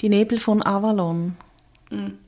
[0.00, 1.36] die Nebel von Avalon?
[1.90, 2.18] Mhm.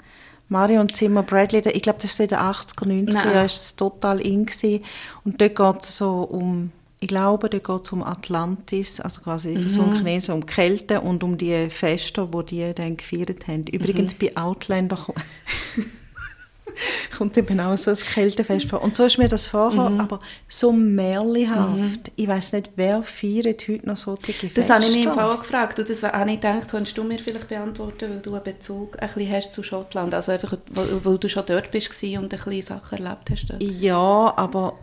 [0.48, 3.34] Marion Zimmer Bradley, ich glaube, das ist in den 80er, 90er Nein.
[3.34, 4.84] Jahren, ist es total in gewesen.
[5.24, 9.54] Und dort geht es so um, ich glaube, dort geht es um Atlantis, also quasi
[9.56, 9.60] Mhm.
[9.60, 13.60] versunkene Insel, um Kälte und um die Feste, die die dann gefeiert haben.
[13.62, 13.66] Mhm.
[13.68, 14.98] Übrigens bei Outlander
[17.16, 18.82] kommt eben auch so ein Kältefest vor.
[18.82, 20.00] Und so ist mir das vorher, Mhm.
[20.00, 22.12] aber so märchenhaft.
[22.16, 24.50] Ich weiß nicht, wer feiert heute noch solche Feste?
[24.54, 25.78] Das habe ich mich im Fall auch gefragt.
[25.78, 29.08] Und das habe ich gedacht, kannst du mir vielleicht beantworten, weil du einen Bezug ein
[29.08, 30.14] bisschen hast zu Schottland.
[30.14, 33.62] Also einfach, weil, du schon dort bist und ein bisschen Sachen erlebt hast dort.
[33.62, 34.78] Ja, aber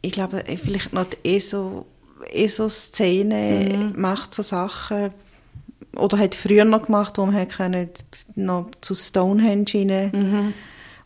[0.00, 1.86] ich glaube, eh, vielleicht noch die ESO,
[2.32, 5.10] ESO-Szene macht so Sachen,
[5.96, 7.90] oder hat früher noch gemacht, wo man hat können,
[8.34, 10.54] noch zu Stonehenge rein.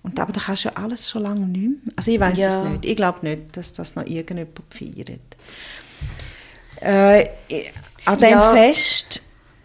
[0.06, 1.92] Und, aber da kannst du ja alles schon lange nicht mehr.
[1.96, 2.46] Also ich weiß Ja.
[2.48, 2.84] es nicht.
[2.84, 5.20] Ich glaube nicht, dass das noch irgendjemand feiert.
[6.80, 7.24] Äh,
[8.04, 8.54] an dem Ja.
[8.54, 9.20] Fest,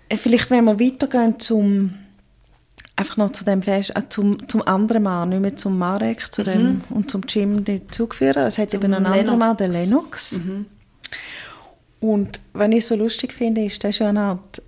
[0.10, 1.94] äh, vielleicht wenn wir weitergehen zum
[2.96, 6.44] einfach noch zu dem Fest, äh, zum, zum anderen Mann, nicht mehr zum Marek zu
[6.44, 8.38] dem, und zum Jim dazugeführt.
[8.38, 9.40] Es hat eben einen anderen Lennox.
[9.40, 10.40] Mann, den Lennox.
[12.00, 14.62] Und was ich so lustig finde, ist, der ist ja eine Art,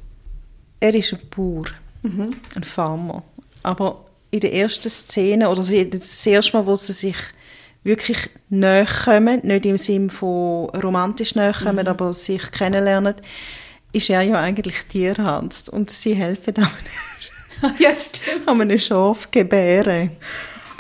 [0.80, 1.66] er ist ein Bauer,
[2.04, 3.24] ein Farmer.
[3.64, 7.16] Aber in der ersten Szene, oder sie- das erste Mal, wo sie sich
[7.84, 8.18] wirklich
[8.50, 13.16] näher kommen, nicht im Sinne von romantisch näher kommen, aber sich kennenlernen,
[13.92, 15.70] ist er ja eigentlich Tierarzt.
[15.70, 16.70] Und sie helfen am
[17.80, 17.92] ja,
[18.48, 20.12] an einem Schaf gebären.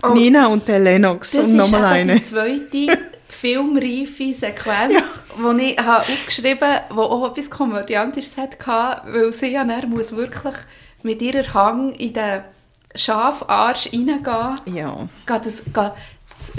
[0.05, 0.13] Oh.
[0.13, 2.59] Nina und der Lennox Das und nochmal ist eben eine.
[2.71, 5.21] die zweite filmreife Sequenz,
[5.59, 8.57] die ich habe aufgeschrieben habe, die auch etwas Komödiantisches hatte,
[9.11, 10.55] weil sie ja dann muss wirklich
[11.03, 12.41] mit ihrer Hang in den
[12.95, 15.07] Schafarsch reingehen, Ja.
[15.25, 15.93] geht das, geht das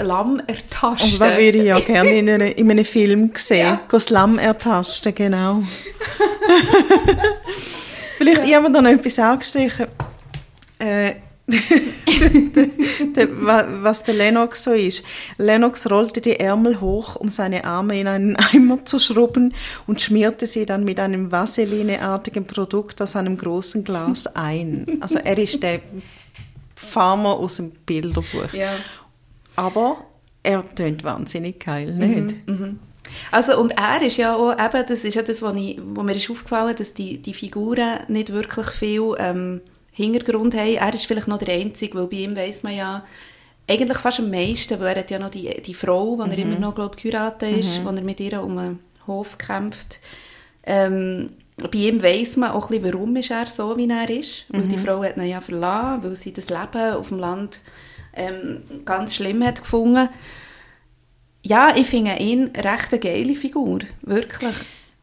[0.05, 1.05] Lamm ertasten.
[1.05, 3.65] Also das würde ich ja gerne in, einer, in einem Film sehen.
[3.65, 3.81] Ja.
[3.89, 5.63] Das Lamm ertasten, genau.
[8.17, 9.87] Vielleicht ich habe da noch etwas angestrichen.
[10.79, 11.15] Äh,
[13.81, 15.03] was der Lennox so ist.
[15.37, 19.53] Lennox rollte die Ärmel hoch, um seine Arme in einen Eimer zu schrubben
[19.85, 24.97] und schmierte sie dann mit einem Vaselineartigen Produkt aus einem großen Glas ein.
[25.01, 25.81] Also er ist der
[26.75, 28.53] Farmer aus dem Bilderbuch.
[28.53, 28.75] Ja.
[29.55, 30.05] Aber
[30.43, 32.47] er tönt wahnsinnig geil, nicht?
[32.47, 32.79] Mhm.
[33.31, 36.15] Also, und er ist ja auch, eben, das ist ja das, was, ich, was mir
[36.15, 39.61] ist aufgefallen dass die, die Figuren nicht wirklich viel ähm,
[39.91, 40.75] Hintergrund haben.
[40.75, 43.05] Er ist vielleicht noch der Einzige, weil bei ihm weiß man ja
[43.67, 46.59] eigentlich fast am meisten, weil er hat ja noch die, die Frau, die er immer
[46.59, 49.99] noch, glaube ich, geheiratet ist, wo er mit ihr um einen Hof kämpft.
[50.63, 54.45] Ähm, bei ihm weiss man auch ein bisschen, warum ist er so, wie er ist.
[54.49, 57.61] Weil die Frau hat ihn ja verlassen, weil sie das Leben auf dem Land
[58.13, 60.09] ähm, ganz schlimm hat gefunden.
[61.43, 64.55] Ja, ich finde ihn recht eine geile Figur, wirklich.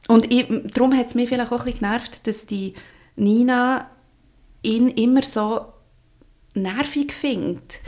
[0.08, 2.74] Und ich, darum hat es mich vielleicht auch ein bisschen genervt, dass die
[3.16, 3.90] Nina
[4.62, 5.60] ihn immer so
[6.54, 7.80] nervig findet.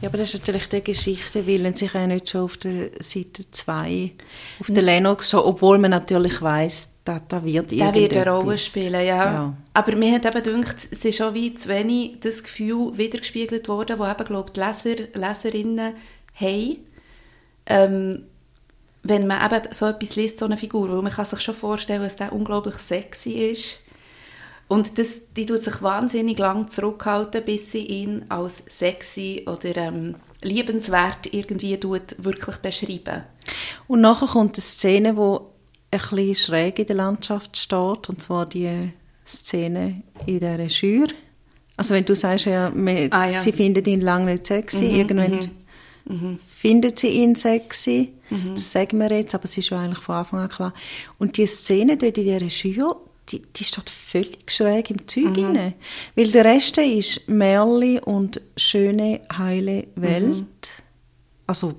[0.00, 3.48] Ja, aber das ist natürlich die Geschichte, weil sich ja nicht schon auf der Seite
[3.50, 4.12] 2,
[4.60, 8.58] auf der Lennox schon, obwohl man natürlich weiss, da, da wird Der wird eine Rolle
[8.58, 9.32] spielen, ja.
[9.32, 9.54] Ja.
[9.72, 13.98] Aber mir hat eben gedacht, es ist auch wie zu wenig das Gefühl wiedergespiegelt worden,
[13.98, 15.94] das eben, glaube die Leser, Leserinnen
[16.34, 16.76] haben.
[17.66, 18.24] Ähm,
[19.02, 22.02] wenn man eben so etwas liest, so eine Figur, weil man kann sich schon vorstellen,
[22.02, 23.80] dass der unglaublich sexy ist.
[24.68, 30.16] Und das, die tut sich wahnsinnig lang zurückhalten, bis sie ihn als sexy oder ähm,
[30.42, 33.24] liebenswert irgendwie tut, wirklich beschreiben.
[33.88, 35.50] Und nachher kommt eine Szene, wo
[35.90, 38.90] bisschen schräg in der Landschaft steht, und zwar die
[39.26, 41.08] Szene in dieser Schür.
[41.76, 43.28] Also wenn du sagst, ja, man, Ah, ja.
[43.28, 45.50] sie findet ihn lange nicht sexy, irgendwann
[46.56, 48.12] findet sie ihn sexy,
[48.54, 50.74] das sagen wir jetzt, aber es ist ja eigentlich von Anfang an klar.
[51.18, 52.96] Und die Szene dort in dieser Schür,
[53.28, 55.74] die, die steht völlig schräg im Zeug rein.
[56.16, 60.82] Weil der Rest ist Märli und schöne, heile Welt.
[61.46, 61.74] Also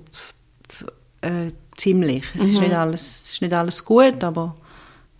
[1.20, 2.24] äh, ziemlich.
[2.34, 4.54] Es, ist nicht alles, es ist nicht alles gut, aber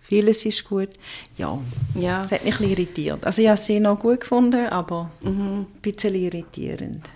[0.01, 0.89] vieles ist gut.
[1.37, 1.59] Ja,
[1.95, 2.23] Ja.
[2.23, 3.25] es hat mich ein bisschen irritiert.
[3.25, 7.09] Also ich habe sie noch gut gefunden, aber ein bisschen irritierend.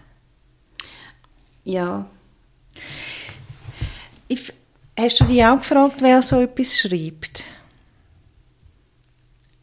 [1.64, 2.06] Ja.
[4.28, 4.54] Ich,
[5.00, 7.44] hast du dich auch gefragt, wer so etwas schreibt?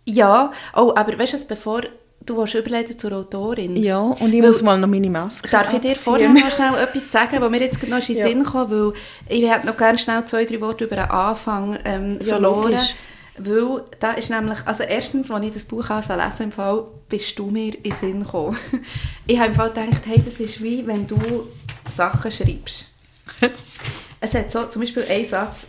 [0.06, 1.82] Ja, oh, aber weißt du, bevor
[2.26, 3.76] du willst überleiten zur Autorin.
[3.76, 6.74] Ja, und ich Weil- muss mal noch meine Maske Darf ich dir vorher noch schnell
[6.82, 8.26] etwas sagen, was mir jetzt gerade noch in den Ja.
[8.28, 8.92] Sinn kam, weil
[9.28, 12.72] ich hätte noch gerne schnell zwei, drei Worte über den Anfang ähm, Ja, verloren.
[12.72, 12.94] logisch.
[13.36, 17.46] Weil da ist nämlich, also erstens, als ich das Buch lesen, im Fall, bist du
[17.46, 18.56] mir in den Sinn gekommen.
[19.26, 21.18] ich habe im Fall gedacht, hey, das ist wie, wenn du
[21.90, 22.86] Sachen schreibst.
[24.20, 25.66] es hat so, zum Beispiel einen Satz,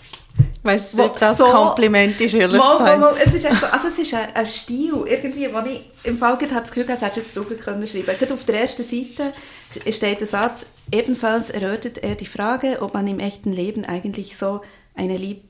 [0.98, 3.16] Wo ob das so- Kompliment ist, ehrlich Mal, mal, mal.
[3.24, 6.62] Es ist, so, also es ist ein, ein Stil, irgendwie, wo ich im Fall gerade
[6.62, 9.32] das Gefühl hatte, das hättest jetzt du können schreiben Gerade auf der ersten Seite
[9.92, 14.62] steht der Satz, ebenfalls erörtert er die Frage, ob man im echten Leben eigentlich so
[14.96, 15.44] eine Lieb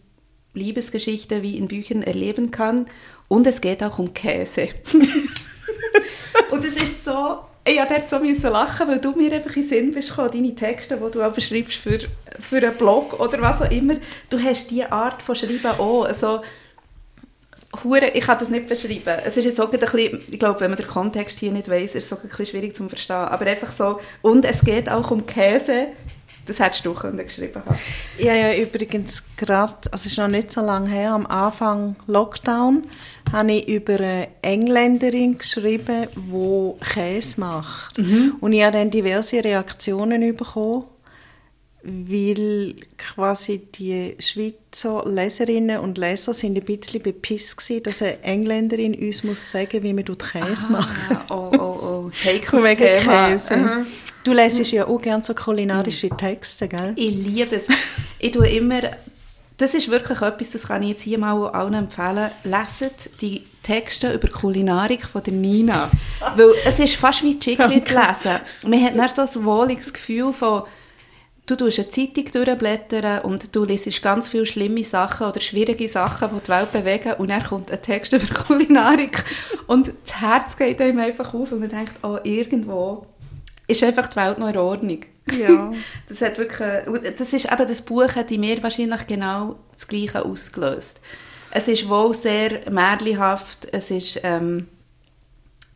[0.53, 2.85] Liebesgeschichte wie in Büchern erleben kann.
[3.27, 4.69] Und es geht auch um Käse.
[6.51, 9.63] Und es ist so, ich musste dort so müssen lachen, weil du mir einfach in
[9.63, 11.99] den Sinn bist gekommen, deine Texte, die du aber schreibst für,
[12.39, 13.95] für einen Blog oder was auch immer,
[14.29, 16.05] du hast diese Art von Schreiben auch.
[16.05, 16.41] Also,
[17.83, 19.19] Hure, ich kann das nicht beschreiben.
[19.25, 21.95] Es ist jetzt auch ein bisschen, ich glaube, wenn man den Kontext hier nicht weiss,
[21.95, 23.15] ist es auch ein bisschen schwierig zu verstehen.
[23.15, 25.87] Aber einfach so, und es geht auch um Käse,
[26.45, 27.77] das hättest du geschrieben haben.
[28.17, 32.83] Ja, ja, übrigens gerade, also es ist noch nicht so lange her, am Anfang Lockdown,
[33.31, 37.97] habe ich über eine Engländerin geschrieben, die Käse macht.
[38.41, 40.85] Und ich habe dann diverse Reaktionen bekommen,
[41.87, 48.95] weil quasi die Schweizer Leserinnen und Leser sind ein bisschen bepisst gewesen, dass eine Engländerin
[48.95, 51.11] uns muss sagen, wie man Käse macht.
[51.11, 52.11] Ah, oh, oh, oh.
[52.23, 53.29] Heikles Thema.
[53.29, 53.57] Käse.
[53.57, 53.87] Mhm.
[54.25, 56.93] Du lesest ja auch gerne so kulinarische Texte, gell?
[56.95, 57.67] Ich liebe es.
[58.17, 58.81] Ich tue immer,
[59.57, 62.31] das ist wirklich etwas, das kann ich jetzt hier mal allen empfehlen.
[62.43, 65.91] Leset die Texte über Kulinarik von der Nina.
[66.35, 68.39] Weil es ist fast wie Chiclet lesen.
[68.65, 70.63] Man hat dann so ein wohliges Gefühl von,
[71.45, 76.29] du tust eine Zeitung durchblättern und du liest ganz viele schlimme Sachen oder schwierige Sachen,
[76.33, 79.23] die die Welt bewegen und dann kommt ein Text über Kulinarik
[79.67, 83.05] und das Herz geht einem einfach auf und man denkt, oh, irgendwo
[83.67, 84.99] ist einfach die Welt noch in Ordnung.
[85.37, 85.71] Ja.
[86.07, 90.23] Das hat wirklich, das ist eben das Buch hat in mir wahrscheinlich genau das Gleiche
[90.23, 91.01] ausgelöst.
[91.51, 94.67] Es ist wohl sehr märchenhaft, es ist ähm,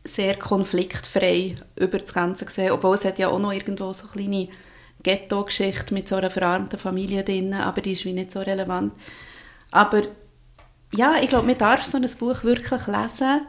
[0.04, 4.12] sehr konfliktfrei über das Ganze gesehen, obwohl es hat ja auch noch irgendwo so eine
[4.12, 4.48] kleine
[5.02, 8.92] Ghetto-Geschichte mit so einer verarmten Familie drin, aber die ist wie nicht so relevant.
[9.70, 10.02] Aber
[10.94, 13.46] ja, ich glaube, man darf so ein Buch wirklich lesen,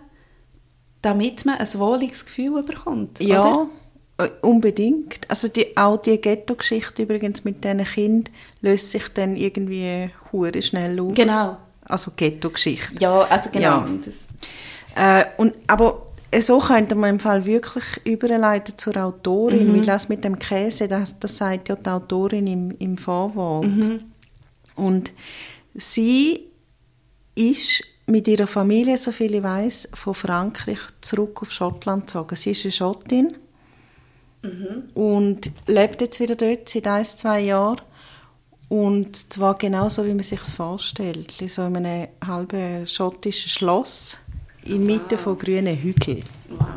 [1.02, 3.70] damit man ein wohliges Gefühl bekommt, Ja, oder?
[4.26, 5.30] Äh, unbedingt.
[5.30, 11.00] Also die, auch die Ghetto-Geschichte übrigens mit diesen Kindern löst sich dann irgendwie hure schnell
[11.00, 11.14] auf.
[11.14, 11.58] Genau.
[11.86, 12.96] Also Ghetto-Geschichte.
[13.00, 13.86] Ja, also genau.
[14.96, 15.20] Ja.
[15.20, 16.08] Äh, und, aber
[16.40, 21.20] so könnte man im Fall wirklich überleiten zur Autorin, weil das mit dem Käse, das,
[21.20, 23.68] das sagt ja die Autorin im, im Vorwort.
[24.76, 25.12] Und
[25.74, 26.46] sie
[27.36, 32.36] ist mit ihrer Familie, soviel ich weiß, von Frankreich zurück auf Schottland gezogen.
[32.36, 33.36] Sie ist eine Schottin
[34.94, 37.82] und lebt jetzt wieder dort seit ein, zwei Jahren.
[38.70, 41.34] Und zwar genauso, wie man sich vorstellt.
[41.48, 44.18] So in einem halben schottischen Schloss
[44.66, 46.24] inmitten von grünen Hügeln.
[46.50, 46.68] wow.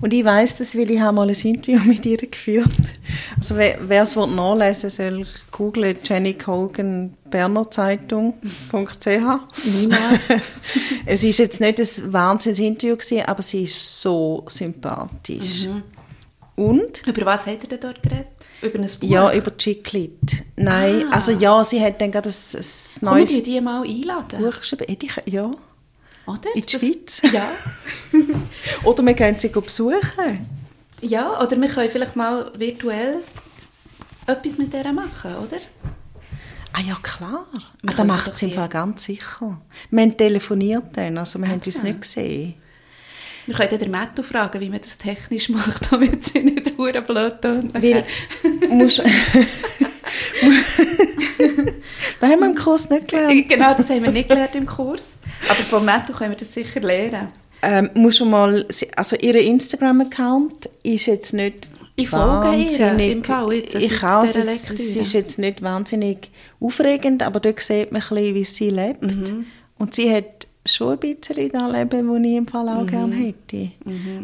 [0.00, 2.94] Und ich weiß das, weil ich habe mal ein Interview mit ihr geführt.
[3.36, 9.06] Also wer, es nachlesen soll googlen Jenny Colgan Berner Zeitung.ch.
[11.06, 15.66] es ist jetzt nicht ein Wahnsinnsinterview gewesen, aber sie ist so sympathisch.
[16.60, 18.26] Und Über was hat er denn dort geredet?
[18.60, 19.08] Über ein Buch?
[19.08, 20.44] ja, über Chiclit.
[20.56, 21.14] Nein, Ah.
[21.14, 22.64] also ja, sie hat dann gerade ein, ein
[23.00, 24.42] neues die die mal einladen?
[24.42, 24.84] Buch geschrieben.
[25.26, 25.50] Ja,
[26.26, 26.54] Oder?
[26.54, 27.22] in die Das- Schweiz.
[27.32, 27.48] Ja.
[28.84, 30.46] Oder wir können sie besuchen.
[31.00, 33.18] ja, oder wir können vielleicht mal virtuell
[34.26, 35.56] etwas mit der machen, oder?
[36.72, 37.46] Ah ja, klar.
[37.56, 39.60] Ah, da können macht sie im Fall ganz sicher.
[39.90, 41.82] Wir haben telefoniert dann, also wir haben uns Ah.
[41.84, 42.54] nicht gesehen.
[43.46, 47.40] Wir können den Matto fragen, wie man das technisch macht, damit sie nicht hure blöd
[47.42, 47.70] tun.
[47.72, 48.04] Weil,
[48.68, 48.98] musst,
[52.20, 53.48] da haben wir im Kurs nicht gelernt.
[53.48, 55.10] genau, das haben wir nicht gelernt im Kurs.
[55.48, 57.28] Aber von Matto können wir das sicher lernen.
[57.62, 63.24] Ähm, musst du mal, also ihr Instagram-Account ist jetzt nicht Ich folge ihr wahnsinnig- im
[63.24, 68.00] Fall jetzt, Ich auch, es, es ist jetzt nicht wahnsinnig aufregend, aber dort sieht man
[68.02, 69.02] ein bisschen, wie sie lebt.
[69.02, 69.46] Mhm.
[69.78, 73.70] Und sie hat schon ein bisschen das Leben, das ich im Fall auch gerne hätte.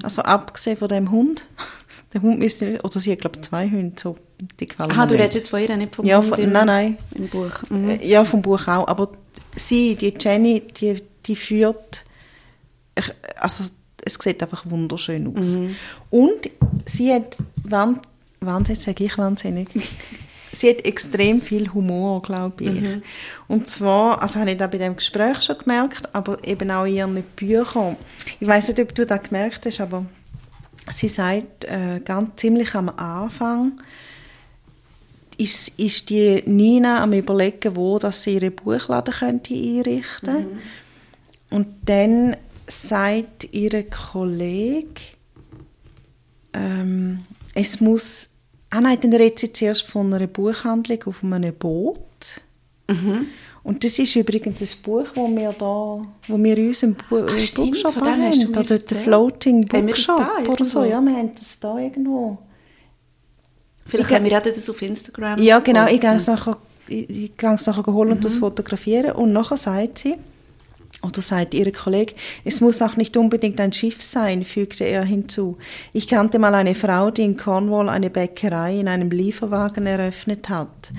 [0.02, 1.46] Also abgesehen von dem Hund.
[2.12, 4.16] Der Hund müsste oder sie hat glaube ich zwei Hunde, so,
[4.60, 5.22] die gefallen Aha, du nicht.
[5.22, 6.98] redest jetzt von ihr, nicht vom Ja, Hund von- im, nein, nein.
[7.14, 7.50] im Buch.
[7.68, 7.90] Mhm.
[7.90, 8.86] Äh, Ja, vom Buch auch.
[8.88, 9.10] Aber
[9.54, 12.04] sie, die Jenny, die, die führt,
[13.40, 13.64] also
[14.04, 15.58] es sieht einfach wunderschön aus.
[16.10, 16.50] Und
[16.86, 17.98] sie hat, wann,
[18.40, 19.68] wahnsinnig, sage ich wahnsinnig,
[20.60, 22.82] sie hat extrem viel Humor, glaube ich.
[23.48, 26.94] Und zwar, also habe ich das bei dem Gespräch schon gemerkt, aber eben auch in
[26.94, 27.96] ihren Büchern.
[28.40, 30.04] Ich weiß nicht, ob du das gemerkt hast, aber
[30.90, 33.72] sie sagt äh, ganz ziemlich am Anfang,
[35.38, 40.60] ist, ist die Nina am überlegen, wo dass sie ihre Buchladen könnte einrichten
[41.50, 45.00] Und dann sagt ihre Kollege,
[46.52, 48.35] ähm, es muss,
[48.70, 52.40] ah nein, dann redet sie zuerst von einer Buchhandlung auf einem Boot.
[53.62, 57.38] Und das ist übrigens ein Buch, wo wir da, wo wir in unserem Bu äh,
[57.38, 58.96] stimmt, Bookshop von dem hast du haben, oder der.
[58.96, 60.84] Floating Haben das Bookshop oder so.
[60.84, 62.38] Ja, wir haben das da irgendwo.
[63.86, 65.86] Vielleicht Ich- können wir das auf Instagram Ja, genau.
[65.86, 66.16] Ich gehe posten.
[66.16, 66.56] es nachher,
[66.88, 69.12] ich, ich gehe es nachher holen und das fotografieren.
[69.16, 70.14] Und nachher sagt sie,
[71.06, 72.14] oder sagt ihre Kollege,
[72.44, 75.56] es muss auch nicht unbedingt ein Schiff sein, fügte er hinzu.
[75.92, 80.92] Ich kannte mal eine Frau, die in Cornwall eine Bäckerei in einem Lieferwagen eröffnet hat.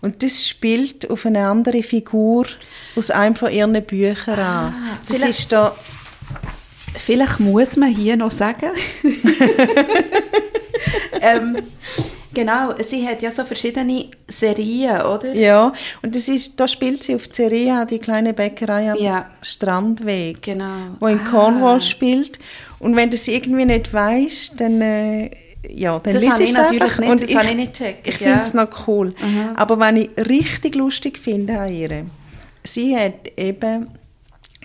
[0.00, 2.46] Und das spielt auf eine andere Figur
[2.96, 4.74] aus einem von ihren Büchern an.
[5.08, 5.74] Das ist da,
[6.96, 8.70] Vielleicht muss man hier noch sagen.
[11.20, 11.56] ähm,
[12.34, 15.32] genau, sie hat ja so verschiedene Serien, oder?
[15.34, 19.30] ja, und das ist, da spielt sie auf Ceria, die kleine Bäckerei am Ja.
[19.42, 20.42] Strandweg.
[20.42, 20.96] Genau.
[21.00, 21.30] wo in Ah.
[21.30, 22.38] Cornwall spielt.
[22.80, 25.30] Und wenn du es irgendwie nicht weißt, dann, äh,
[25.70, 28.20] ja, dann Das ich es natürlich nicht, Und das ich, habe ich nicht gecheckt, Ich
[28.20, 28.26] ja.
[28.28, 29.14] finde es noch cool.
[29.54, 32.04] Aber was ich richtig lustig finde an ihr,
[32.62, 33.88] sie hat eben,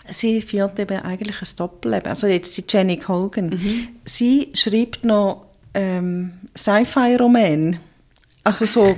[0.09, 2.07] sie führt eben eigentlich ein Doppelleben.
[2.09, 3.49] Also jetzt die Jenny Colgan.
[3.49, 3.87] Mhm.
[4.03, 5.45] Sie schreibt noch
[5.79, 7.79] ähm, Sci-Fi-Roman.
[8.43, 8.95] Also so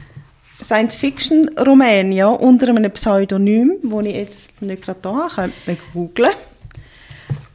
[0.62, 6.32] Science-Fiction-Roman, ja, unter einem Pseudonym, wo ich jetzt nicht gerade da habe, könnte man googlen.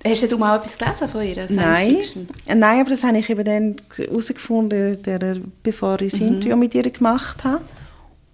[0.08, 1.47] Hast du mal etwas gelesen von ihr?
[1.47, 6.27] Science Nein, nein, aber das habe ich eben dann herausgefunden, der, bevor ich das Mhm.
[6.27, 7.63] Interview mit ihr gemacht habe.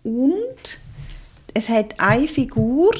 [0.04, 0.80] Und
[1.54, 2.92] es hat eine Figur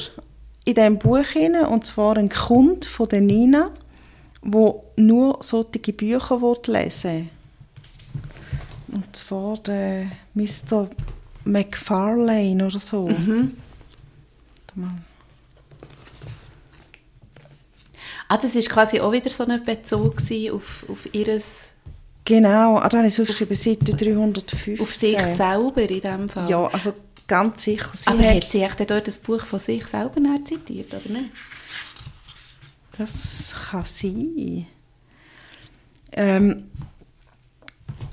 [0.64, 3.70] in diesem Buch hinein, und zwar ein Kund von der Nina,
[4.42, 7.30] wo nur solche Bücher will lesen
[8.88, 10.88] Und zwar der Mr.
[11.44, 13.08] McFarlane oder so.
[13.08, 13.54] Mhm.
[18.28, 20.22] Ah, das war quasi auch wieder so ein Bezug
[20.52, 21.72] auf, auf, ihres,
[22.24, 24.80] Genau, ah, da habe ich sonst geschrieben, Seite 315.
[24.80, 26.48] auf sich selber in dem Fall.
[26.48, 26.94] Ja, also
[27.26, 27.90] ganz sicher.
[27.94, 31.30] Sie Aber hat, hat sie echt dort das Buch von sich selber zitiert, oder nicht?
[32.98, 34.66] Das kann sein.
[36.12, 36.70] Ähm,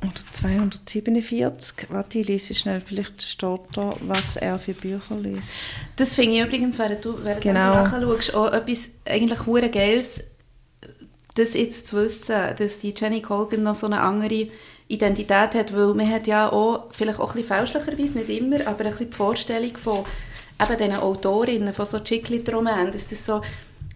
[0.02, 1.88] oder 247.
[1.90, 2.80] Warte, ich lese schnell.
[2.82, 5.62] Vielleicht steht da, was er für Bücher liest.
[5.98, 7.84] Das finde ich übrigens, während du, während Genau.
[7.84, 10.24] du nachschaust, auch etwas eigentlich hure Geiles,
[11.36, 14.48] das jetzt zu wissen, dass die Jenny Colgan noch so eine andere
[14.88, 18.86] Identität hat, weil man hat ja auch, vielleicht auch ein bisschen fälschlicherweise, nicht immer, aber
[18.86, 20.04] ein bisschen die Vorstellung von
[20.62, 23.42] eben diesen Autorinnen, von so Chicklit-Romanen, dass das so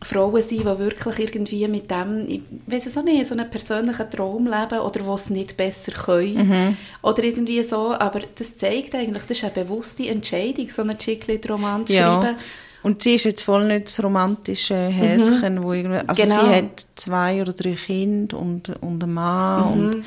[0.04, 4.10] Frauen sind, die wirklich irgendwie mit dem, ich weiß es auch nicht, so einen persönlichen
[4.10, 6.78] Traum leben oder die es nicht besser können.
[7.02, 11.88] Oder irgendwie so, aber das zeigt eigentlich, das ist eine bewusste Entscheidung, so einen Chicklit-Roman
[11.88, 12.36] zu schreiben.
[12.84, 16.46] Und sie ist jetzt voll nicht das romantische Häschen, wo irgendwie, also Genau.
[16.46, 20.04] sie hat zwei oder drei Kinder und, und einen Mann und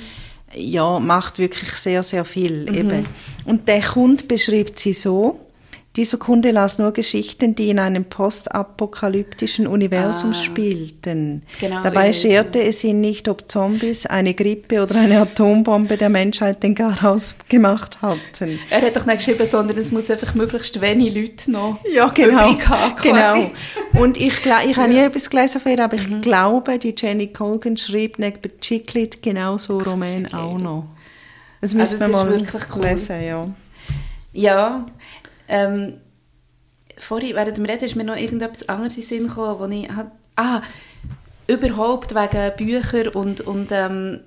[0.55, 3.07] ja, macht wirklich sehr, sehr viel eben.
[3.47, 5.40] Und der Kunde beschreibt sie so,
[5.97, 10.34] dieser Kunde las nur Geschichten, die in einem postapokalyptischen Universum Ah.
[10.34, 11.42] spielten.
[11.61, 16.09] Genau, Dabei ja, scherte es ihn nicht, ob Zombies, eine Grippe oder eine Atombombe der
[16.09, 18.59] Menschheit den Garaus gemacht hatten.
[18.70, 22.59] Er hat doch nicht geschrieben, sondern es muss einfach möglichst wenig Leute noch Ja, genau.
[22.61, 23.51] haben, genau.
[23.94, 27.76] Und ich, ich habe nie etwas gelesen von ihr, aber ich glaube, die Jenny Colgan
[27.76, 30.84] schreibt neben Chiclet genauso Roman auch noch.
[31.61, 32.82] Das müssen Also, wir mal wirklich cool.
[32.84, 33.49] lesen, ja.
[34.32, 34.84] Ja,
[35.49, 35.94] ähm,
[36.99, 39.88] vorhin, während dem Reden ist mir noch irgendetwas anderes in den Sinn gekommen, wo ich,
[40.36, 40.62] ah,
[41.47, 44.20] überhaupt wegen Bücher und, und ähm,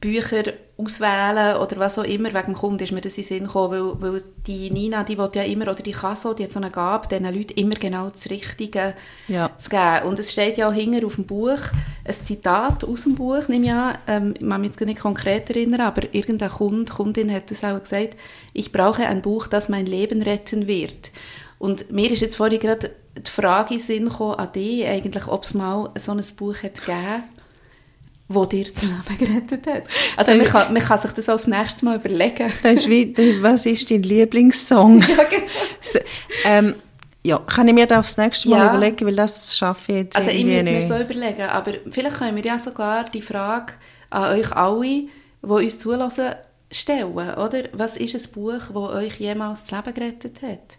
[0.00, 0.44] Bücher
[0.78, 3.96] auswählen oder was auch immer, wegen dem Kunden ist mir das in den Sinn gekommen,
[4.00, 6.70] weil, weil die Nina, die will ja immer, oder die Kasso, die hat so eine
[6.70, 8.94] Gabe, diesen Leuten immer genau das Richtige
[9.26, 9.50] Ja.
[9.58, 10.06] zu geben.
[10.06, 11.58] Und es steht ja auch hinten auf dem Buch
[12.04, 13.98] ein Zitat aus dem Buch, nehme ich an.
[14.06, 17.80] Ähm, ich kann mich jetzt nicht konkret erinnern, aber irgendein Kunde, Kundin hat das auch
[17.80, 18.16] gesagt,
[18.52, 21.10] ich brauche ein Buch, das mein Leben retten wird.
[21.58, 25.26] Und mir ist jetzt vorhin gerade die Frage in den Sinn gekommen an dich, eigentlich,
[25.26, 27.24] ob es mal so ein Buch hat gegeben
[28.28, 29.84] wo dir das Leben gerettet hat.
[30.16, 32.52] Also man kann, man kann sich das auf nächstes Mal überlegen.
[32.62, 35.02] Das ist wie, was ist dein Lieblingssong?
[35.80, 35.98] So,
[36.44, 36.74] ähm,
[37.24, 38.68] ja, kann ich mir das aufs nächste Mal Ja.
[38.70, 42.36] überlegen, weil das schaffe ich jetzt Also ich müsste mir so überlegen, aber vielleicht können
[42.36, 43.74] wir ja sogar die Frage
[44.10, 45.08] an euch alle, die
[45.42, 46.30] uns zulassen,
[46.70, 47.64] stellen, oder?
[47.72, 50.78] Was ist ein Buch, das euch jemals das Leben gerettet hat?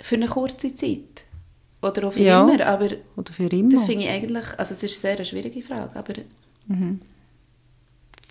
[0.00, 1.24] Für eine kurze Zeit?
[1.82, 2.42] Oder auch für Ja.
[2.48, 2.64] immer?
[2.66, 3.70] Aber Oder für immer.
[3.70, 6.14] das finde ich eigentlich, also es ist eine sehr schwierige Frage, aber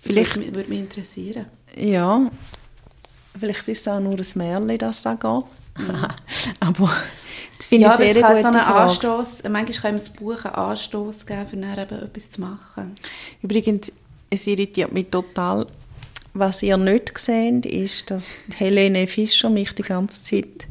[0.02, 1.46] Vielleicht- das würde, mich- würde mich interessieren.
[1.76, 2.30] Ja,
[3.38, 5.44] vielleicht ist es auch nur ein Märchen, das da geht.
[6.60, 6.90] aber
[7.56, 8.80] das finde Ja, ich aber sehr es kann so einen Frage.
[8.80, 12.94] Anstoß, manchmal kann einem das Buch einen Anstoß geben, für dann eben etwas zu machen.
[13.42, 13.92] Übrigens,
[14.30, 15.66] es irritiert mich total.
[16.34, 20.66] Was ihr nicht seht, ist, dass Helene Fischer mich die ganze Zeit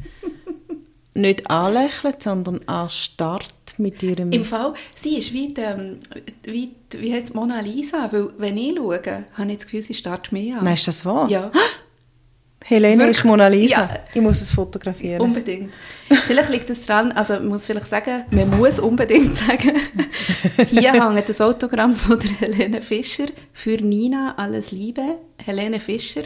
[1.14, 4.32] nicht anlächelt, sondern anstarrt mit ihrem...
[4.32, 5.98] Im Fall, sie ist wie, die, ähm,
[6.44, 9.00] wie, die- wie heißt Mona Lisa, weil wenn ich schaue,
[9.34, 10.64] habe ich das Gefühl, sie starrt mich an.
[10.64, 11.28] Nein, ist das wahr?
[11.28, 11.50] Ja,
[12.64, 13.18] Helene Wirklich?
[13.18, 13.74] ist Mona Lisa.
[13.80, 13.90] Ja.
[14.14, 15.20] Ich muss es fotografieren.
[15.20, 15.72] unbedingt.
[16.08, 19.76] vielleicht liegt es daran, also man muss vielleicht sagen, man muss unbedingt sagen,
[20.70, 25.02] hier hängt das Autogramm von der Helene Fischer für Nina, alles Liebe,
[25.44, 26.22] Helene Fischer.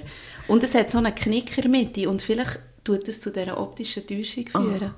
[0.47, 4.47] Und es hat so einen Knicker Mitte und vielleicht tut es zu dieser optischen Täuschung
[4.49, 4.95] führen.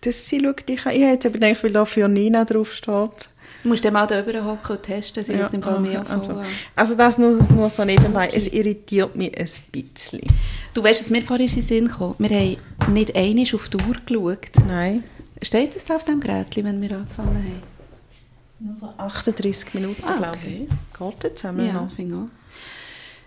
[0.00, 0.92] Das sie schaut dich an.
[0.92, 3.28] Ich hätte jetzt aber gedacht, weil da für Nina draufsteht.
[3.62, 6.14] Du musst dann mal da oben hocken und testen, sie ja, im Fall mehr aha,
[6.14, 6.50] also, also.
[6.76, 8.30] also das nur, nur so nebenbei.
[8.32, 10.20] Es irritiert mich ein bisschen.
[10.74, 12.14] Du weißt, was mir vorhin in den Sinn kam?
[12.18, 14.66] Wir haben nicht einmal auf die Uhr geschaut.
[14.66, 15.04] Nein.
[15.42, 17.62] Steht das da auf dem Gerät, wenn wir angefangen haben?
[18.58, 20.68] Nur vor 38 Minuten, Ah, glaube okay.
[20.68, 20.98] ich.
[20.98, 21.90] Geht jetzt haben wir Ja, noch.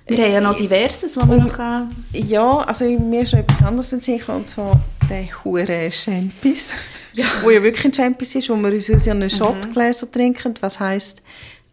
[0.10, 1.96] Wir haben ja noch diverses, was wir noch kann.
[2.14, 6.74] Ja, also mir ist noch etwas anderes in gekommen, und zwar der hure Champis,
[7.44, 9.22] wo ja wirklich ein Champis ist, wo wir uns aus Mhm.
[9.22, 11.22] ihren Schottgläser trinken, was heisst,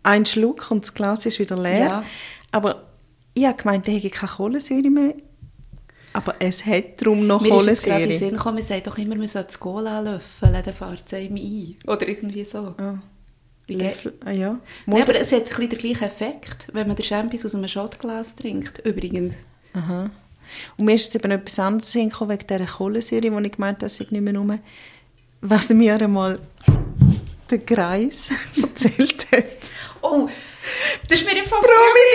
[0.02, 1.86] ein Schluck und das Glas ist wieder leer.
[1.86, 2.04] Ja.
[2.52, 2.82] Aber
[3.34, 5.14] ich habe gemeint, der hätte keine Kohlensäure mehr,
[6.12, 8.30] aber es hat darum noch Mir ist jetzt gerade in den Kohlensäure.
[8.30, 11.36] Sinn gekommen, man sagt doch immer, man soll das Cola löffeln, dann fährt es einem
[11.36, 11.76] ein.
[11.86, 12.74] Oder irgendwie so.
[12.78, 12.94] Ah,
[13.66, 14.60] Wie Löffel, ah, ja.
[14.86, 17.66] Nein, aber es hat ein bisschen den gleichen Effekt, wenn man den Champis aus einem
[17.66, 18.78] Schottglas trinkt.
[18.86, 19.34] Übrigens.
[19.72, 20.10] Aha.
[20.76, 23.86] Und mir ist jetzt eben etwas anderes hingekommen, wegen dieser Kohlensäure, wo ich gemeint habe,
[23.86, 24.58] dass ich nicht mehr nur,
[25.40, 26.38] was mir einmal
[27.50, 28.30] der Kreis
[28.62, 29.72] erzählt hat.
[30.02, 30.28] Oh,
[31.08, 32.06] das ist mir im Fall Promi!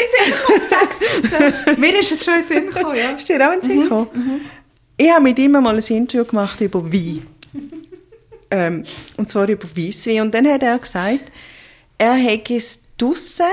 [1.79, 3.11] Mir ist es schon in Sinn gekommen, ja.
[3.11, 4.41] Ist dir auch in Sinn gekommen?
[4.97, 7.25] Ich habe mit ihm mal ein Interview gemacht über Wein.
[8.51, 8.83] ähm,
[9.17, 10.21] und zwar über Weisswein.
[10.21, 11.31] Und dann hat er gesagt,
[11.97, 13.45] er hätte es draussen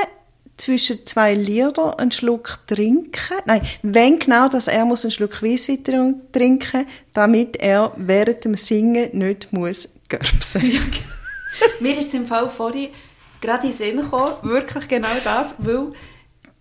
[0.56, 3.38] zwischen zwei Lieder einen Schluck trinken.
[3.46, 8.54] Nein, wenn genau, dass er muss einen Schluck Weisswein trin- trinken, damit er während dem
[8.54, 10.62] Singen nicht muss görbsen.
[11.80, 12.88] Mir ist im Fall vorhin
[13.40, 15.92] gerade in den Sinn gekommen, wirklich genau das, weil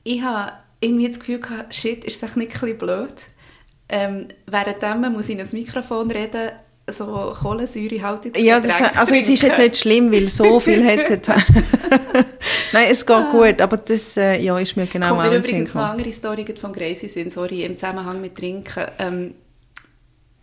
[0.04, 3.14] ich habe irgendwie das Gefühl gehabt, shit, ist das nicht ein bisschen blöd?
[3.90, 6.52] Ähm, währenddem muss ich in ein Mikrofon reden,
[6.90, 11.10] so Kohlensäurehaltung Ja, das, also es ist jetzt nicht schlimm, weil so viel hat es
[11.10, 11.30] jetzt...
[12.72, 13.32] Nein, es geht ah.
[13.32, 16.46] gut, aber das äh, ja, ist mir genau Kommt mir übrigens noch eine andere Story
[16.60, 18.86] von Gracie sind, sorry, im Zusammenhang mit Trinken.
[19.00, 19.36] Ähm,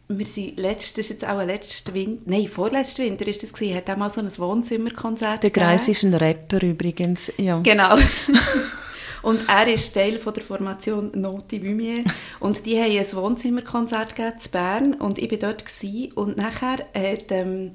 [0.08, 3.52] wir sind letzt, das ist jetzt auch ein letzter Winter, nein, vorletzter Winter ist das
[3.52, 7.58] gewesen, hat auch mal so ein Wohnzimmerkonzert Der Greis ist ein Rapper übrigens, ja.
[7.58, 7.96] Genau.
[9.24, 12.04] und er ist Teil von der Formation Noti Vumier
[12.40, 16.12] und die haben ein Wohnzimmerkonzert gegeben in Bern und ich war dort gewesen.
[16.12, 17.72] und nachher hat, ähm,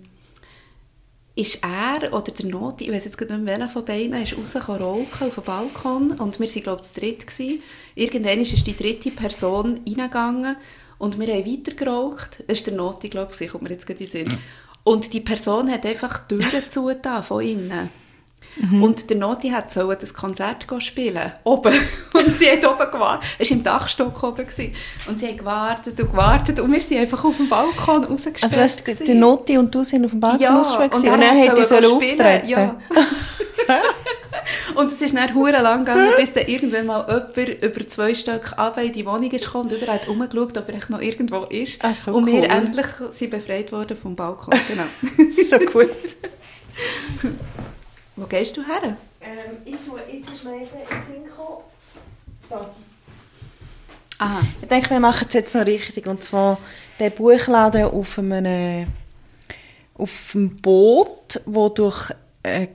[1.35, 5.07] ist er oder der Noti, ich weiß jetzt nicht mehr welcher von beiden, ist rausgekommen
[5.19, 7.63] auf dem Balkon und wir waren glaube ich zu dritt gewesen.
[7.95, 10.55] Irgendwann ist die dritte Person reingegangen
[10.99, 12.43] und wir haben weiter geraucht.
[12.47, 14.37] Das ist der Noti, glaube ich, kommt mir jetzt gerade in den Sinn.
[14.83, 17.89] Und die Person hat einfach die Türen zugetan von innen.
[18.57, 18.83] Mhm.
[18.83, 21.73] Und der Noti hat so das Konzert spielen, oben.
[22.13, 23.29] Und sie hat oben gewartet.
[23.37, 24.47] Es war im Dachstock oben.
[24.47, 24.73] Gewesen.
[25.07, 26.59] Und sie hat gewartet und gewartet.
[26.59, 28.43] Und wir sind einfach auf dem Balkon rausgestellt.
[28.43, 31.31] Also weißt, der Noti und du sind auf dem Balkon ja, rausgestellt und, und er
[31.31, 32.75] hätte so auftreten ja.
[34.75, 38.57] Und es ist dann hure lang gegangen, bis dann irgendwann mal jemand über zwei Stück
[38.57, 41.79] runter in die Wohnung ist gekommen und überall hat umgeschaut, ob er noch irgendwo ist.
[41.83, 42.33] Ach, so und cool.
[42.33, 44.57] wir endlich sind befreit worden vom Balkon.
[44.67, 45.29] Genau.
[45.29, 45.89] so gut.
[48.19, 48.97] Wo gehst du her?
[49.21, 51.63] Ähm, ich suche, jetzt ist mir eben in Sinn gekommen.
[52.49, 52.69] Da.
[54.19, 54.41] Aha.
[54.61, 56.05] Ich denke, wir machen es jetzt noch richtig.
[56.05, 56.57] Und zwar
[56.99, 58.87] den Buchladen auf einem,
[59.95, 62.11] auf einem Boot, wo durch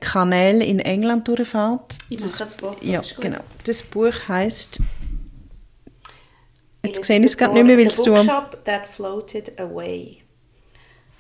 [0.00, 1.98] Kanal in England durchfährt.
[2.08, 3.40] Ich das, das Foto, ja, genau.
[3.64, 4.80] Das Buch heisst
[6.84, 8.12] Jetzt sehe ich es gerade nicht mehr, weil es du...
[8.12, 10.18] Bookshop that floated away.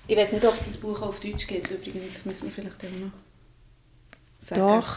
[0.06, 2.24] Ich weiß nicht, ob es das Buch auf Deutsch gibt, übrigens.
[2.26, 3.12] Müssen wir vielleicht auch noch
[4.44, 4.60] sagen.
[4.60, 4.96] Doch.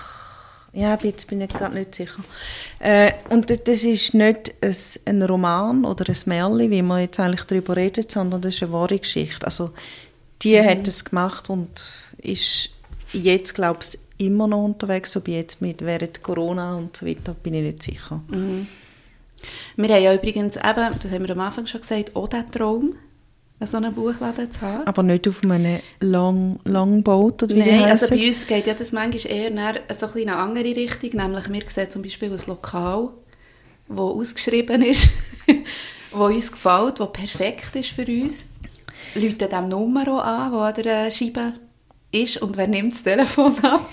[0.73, 2.23] Ja, jetzt bin ich gerade nicht sicher.
[2.79, 4.53] Äh, und das ist nicht
[5.05, 8.73] ein, Roman oder ein Märchen, wie man jetzt eigentlich darüber redet, sondern das ist eine
[8.73, 9.45] wahre Geschichte.
[9.45, 9.71] Also,
[10.43, 10.65] die mhm.
[10.65, 11.69] hat es gemacht und
[12.17, 12.69] ist
[13.13, 17.53] jetzt, glaube ich, immer noch unterwegs, wie jetzt mit während Corona und so weiter, bin
[17.53, 18.21] ich nicht sicher.
[18.27, 18.67] Mhm.
[19.75, 22.95] Wir haben ja übrigens eben, das haben wir am Anfang schon gesagt, auch den Traum,
[23.65, 24.85] so einen Buchladen zu haben.
[24.85, 28.91] Aber nicht auf einem Long, Longboat, oder wie Nein, also bei uns geht ja das
[28.91, 33.09] manchmal eher so ein in eine andere Richtung, nämlich wir sehen zum Beispiel ein Lokal,
[33.87, 35.09] das ausgeschrieben ist,
[36.11, 38.45] wo uns gefällt, das perfekt ist für uns.
[39.15, 41.53] Leute dem Nummer an, wo an der Scheibe
[42.11, 43.89] ist und wer nimmt das Telefon ab?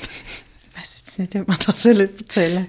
[0.71, 2.69] Ich weiß jetzt nicht, ob man das erzählen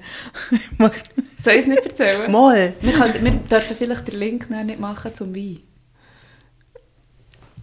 [0.77, 0.91] soll.
[1.39, 2.31] soll ich es nicht erzählen?
[2.31, 2.73] Mal.
[2.79, 5.59] Wir, können, wir dürfen vielleicht den Link nicht machen zum Wein.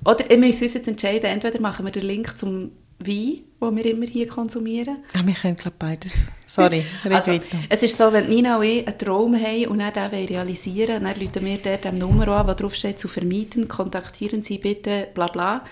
[0.05, 3.87] Oder wir müssen uns jetzt entscheiden, entweder machen wir den Link zum Wein, den wir
[3.87, 4.99] immer hier konsumieren.
[5.15, 6.27] Ja, wir können glaube beides.
[6.47, 7.39] Sorry, also,
[7.69, 11.17] Es ist so, wenn Nina und ich einen Traum haben und dann den realisieren dann
[11.17, 15.27] rufen wir dort eine Nummer an, wo drauf steht, zu vermieten, kontaktieren Sie bitte, bla
[15.27, 15.65] bla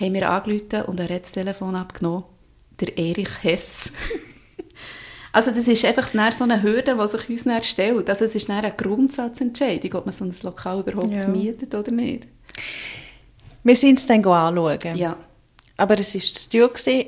[0.00, 2.24] haben wir angerufen und er hat das Telefon abgenommen.
[2.80, 3.92] Der Erich Hess.
[5.32, 8.08] also das ist einfach so eine Hürde, die sich uns dann stellt.
[8.08, 11.28] Also es ist eine Grundsatzentscheidung, ob man so ein Lokal überhaupt ja.
[11.28, 12.28] mietet oder nicht.
[13.62, 14.96] Wir sind es dann anschauen.
[14.96, 15.16] Ja.
[15.76, 16.68] Aber es war zu teuer.
[16.68, 17.06] Gewesen.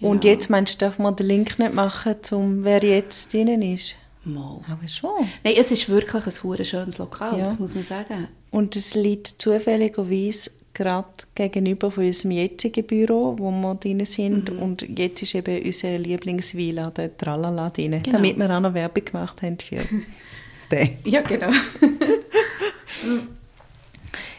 [0.00, 3.94] Und jetzt meinst du, darf man den Link nicht machen, um wer jetzt drinnen ist?
[4.24, 4.60] Mal.
[4.68, 5.10] Aber schon.
[5.44, 7.46] Nein, es ist wirklich ein schönes Lokal, ja.
[7.46, 8.28] das muss man sagen.
[8.50, 14.52] Und es liegt zufälligerweise gerade gegenüber von unserem jetzigen Büro, wo wir drin sind.
[14.52, 14.58] Mhm.
[14.62, 18.18] Und jetzt ist eben unser Lieblingsvilla, der Tralala, drin, genau.
[18.18, 19.80] damit wir auch noch Werbung gemacht haben für
[20.70, 20.98] den.
[21.04, 21.50] Ja, genau.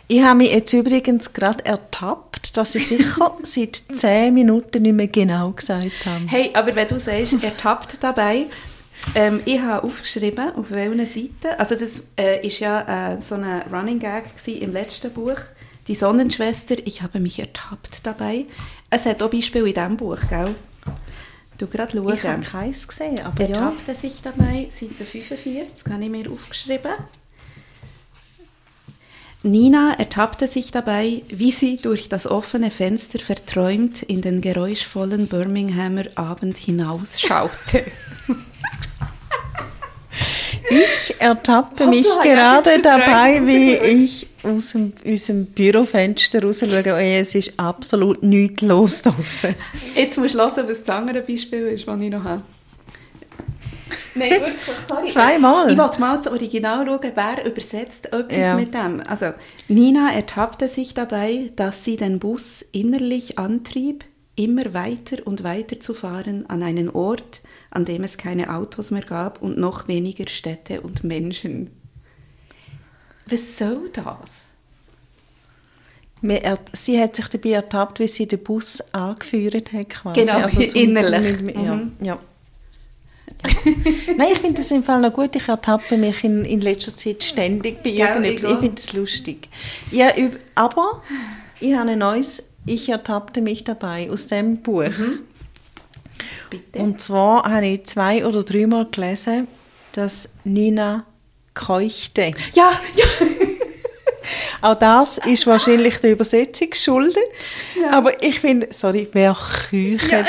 [0.08, 5.08] ich habe mich jetzt übrigens gerade ertappt, dass ich sicher seit zehn Minuten nicht mehr
[5.08, 6.26] genau gesagt habe.
[6.28, 8.48] Hey, aber wenn du sagst, ertappt dabei,
[9.16, 13.64] ähm, ich habe aufgeschrieben, auf welchen Seiten, also das äh, ist ja äh, so ein
[13.72, 15.38] Running Gag im letzten Buch,
[15.88, 18.46] die Sonnenschwester, ich habe mich ertappt dabei.
[18.90, 20.56] Es hat auch Beispiele in diesem Buch, gell?
[21.58, 22.16] Du gerade schauen.
[22.16, 23.98] Ich habe keins gesehen, aber Ertappte ja.
[23.98, 26.94] sich dabei, Seite 45, habe ich mir aufgeschrieben.
[29.46, 36.06] Nina ertappte sich dabei, wie sie durch das offene Fenster verträumt in den geräuschvollen Birminghamer
[36.16, 37.84] Abend hinausschaute.
[40.70, 46.84] Ich ertappe mich gerade dabei, wie ich aus dem, unserem Bürofenster raus schaue.
[46.86, 49.56] Oh, es ist absolut nichts los draussen.
[49.96, 52.42] Jetzt musst du hören, was das andere Beispiel ist, das ich noch habe.
[54.20, 55.06] Nein, wirklich, sorry.
[55.08, 55.72] Zweimal?
[55.72, 58.56] Ich wollte mal das Original schauen, wer übersetzt etwas ja.
[58.56, 59.02] mit dem.
[59.08, 59.34] Also,
[59.68, 64.06] Nina ertappte sich dabei, dass sie den Bus innerlich antrieb,
[64.36, 67.42] immer weiter und weiter zu fahren an einen Ort,
[67.72, 71.72] an dem es keine Autos mehr gab und noch weniger Städte und Menschen.
[73.26, 74.54] Was soll das?
[76.72, 79.90] Sie hat sich dabei ertappt, wie sie den Bus angeführt hat.
[79.90, 80.22] Quasi.
[80.22, 81.38] Genau, also zum, innerlich.
[81.38, 81.92] Zum, ja, mhm.
[82.02, 82.20] ja.
[84.18, 85.36] Nein, ich finde das im Fall noch gut.
[85.36, 88.52] Ich ertappe mich in, in letzter Zeit ständig bei irgendetwas.
[88.52, 89.50] Ich finde es lustig.
[89.92, 90.12] Ja,
[90.56, 91.02] aber
[91.60, 94.84] ich habe ein neues «Ich ertappte mich dabei» aus dem Buch.
[94.84, 95.20] Mhm.
[96.50, 96.80] Bitte.
[96.80, 99.48] Und zwar habe ich zwei oder dreimal gelesen,
[99.94, 101.06] dass Nina
[101.54, 102.32] keuchte.
[102.54, 103.06] Ja, ja.
[104.62, 107.24] Auch das ist wahrscheinlich der Übersetzung geschuldet.
[107.80, 107.92] Ja.
[107.92, 109.98] Aber ich finde, sorry, wer küche.
[110.10, 110.24] Ja.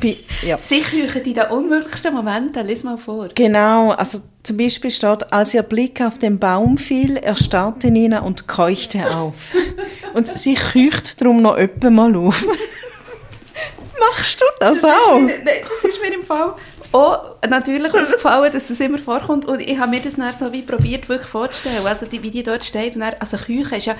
[0.00, 0.58] Bei, ja.
[0.58, 2.66] Sie küchen in den unmöglichsten Momenten.
[2.66, 3.28] Lies mal vor.
[3.34, 8.46] Genau, also zum Beispiel steht, als ihr Blick auf den Baum fiel, erstarrte Nina und
[8.46, 9.34] keuchte auf.
[10.14, 12.44] und sie kücht darum noch öppe mal auf.
[13.98, 15.18] Machst du das, das auch?
[15.18, 16.54] Ist mir, nein, das ist mir im Fall
[16.92, 20.62] auch natürlich aufgefallen, dass das immer vorkommt und ich habe mir das dann so wie
[20.62, 23.94] probiert wirklich vorzustellen, also die, wie die dort steht und dann, also Küche ist ja...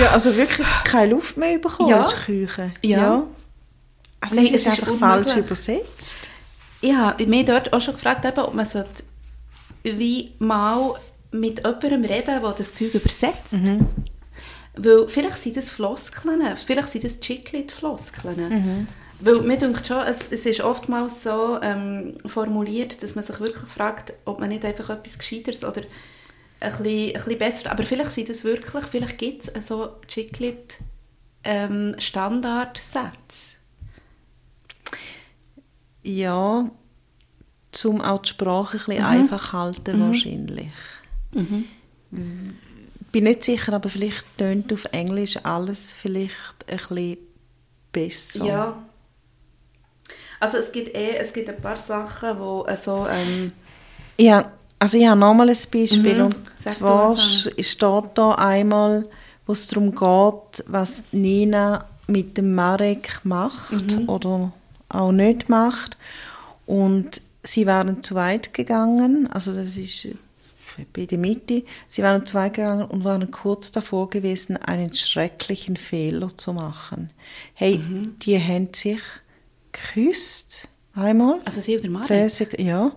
[0.00, 2.00] Ja, also wirklich keine Luft mehr bekommen ja.
[2.00, 2.72] ist Küche.
[2.82, 2.98] Ja.
[2.98, 3.26] ja.
[4.20, 5.32] Also Nein, es ist einfach unmöglich.
[5.32, 6.18] falsch übersetzt.
[6.80, 8.84] Ich habe mich dort auch schon gefragt, eben, ob man so
[9.82, 10.94] wie mal
[11.30, 13.52] mit jemandem reden der das Zeug übersetzt.
[13.52, 13.86] Mhm.
[14.74, 18.48] Weil vielleicht sind das Floskeln, vielleicht sind das Chiclet-Floskeln.
[18.48, 18.88] Mhm.
[19.20, 23.70] Weil mir denkt schon, es, es ist oftmals so ähm, formuliert, dass man sich wirklich
[23.70, 25.80] fragt, ob man nicht einfach etwas Gescheiteres oder
[26.60, 30.80] ein bisschen, ein bisschen besser, aber vielleicht sind es wirklich, vielleicht gibt es so Chiclet
[31.44, 31.96] ähm.
[36.06, 36.70] Ja,
[37.72, 39.10] zum auch die Sprache ein bisschen mhm.
[39.10, 40.06] einfach halten mhm.
[40.08, 40.72] wahrscheinlich.
[41.32, 41.64] Mhm.
[43.12, 47.18] Bin nicht sicher, aber vielleicht tönt auf Englisch alles vielleicht ein bisschen
[47.92, 48.44] besser.
[48.44, 48.82] Ja.
[50.38, 53.52] Also es gibt eh, es gibt ein paar Sachen, wo so ähm
[54.18, 56.24] ja, also ich habe nochmal ein Beispiel mhm.
[56.26, 59.08] und Sag zwar steht da einmal,
[59.46, 64.08] wo es darum geht, was Nina mit dem Marek macht mhm.
[64.08, 64.52] oder
[64.88, 65.96] auch nicht macht
[66.66, 70.08] und sie waren zu weit gegangen, also das ist
[70.92, 75.76] bei der Mitte, sie waren zu weit gegangen und waren kurz davor gewesen, einen schrecklichen
[75.76, 77.10] Fehler zu machen.
[77.54, 78.16] Hey, mhm.
[78.22, 79.00] die haben sich
[79.72, 81.40] geküsst, einmal.
[81.44, 82.60] Also sie oder Marek?
[82.60, 82.92] Ja.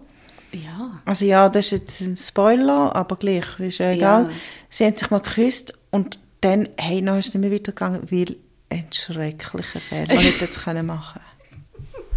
[0.51, 1.01] Ja.
[1.05, 4.23] Also ja, das ist jetzt ein Spoiler, aber gleich, das ist ja egal.
[4.23, 4.29] Ja.
[4.69, 8.35] Sie haben sich mal geküsst und dann, hey, dann ist es nicht mehr weitergegangen, weil
[8.69, 11.21] ein schrecklicher Fehler hätte jetzt können machen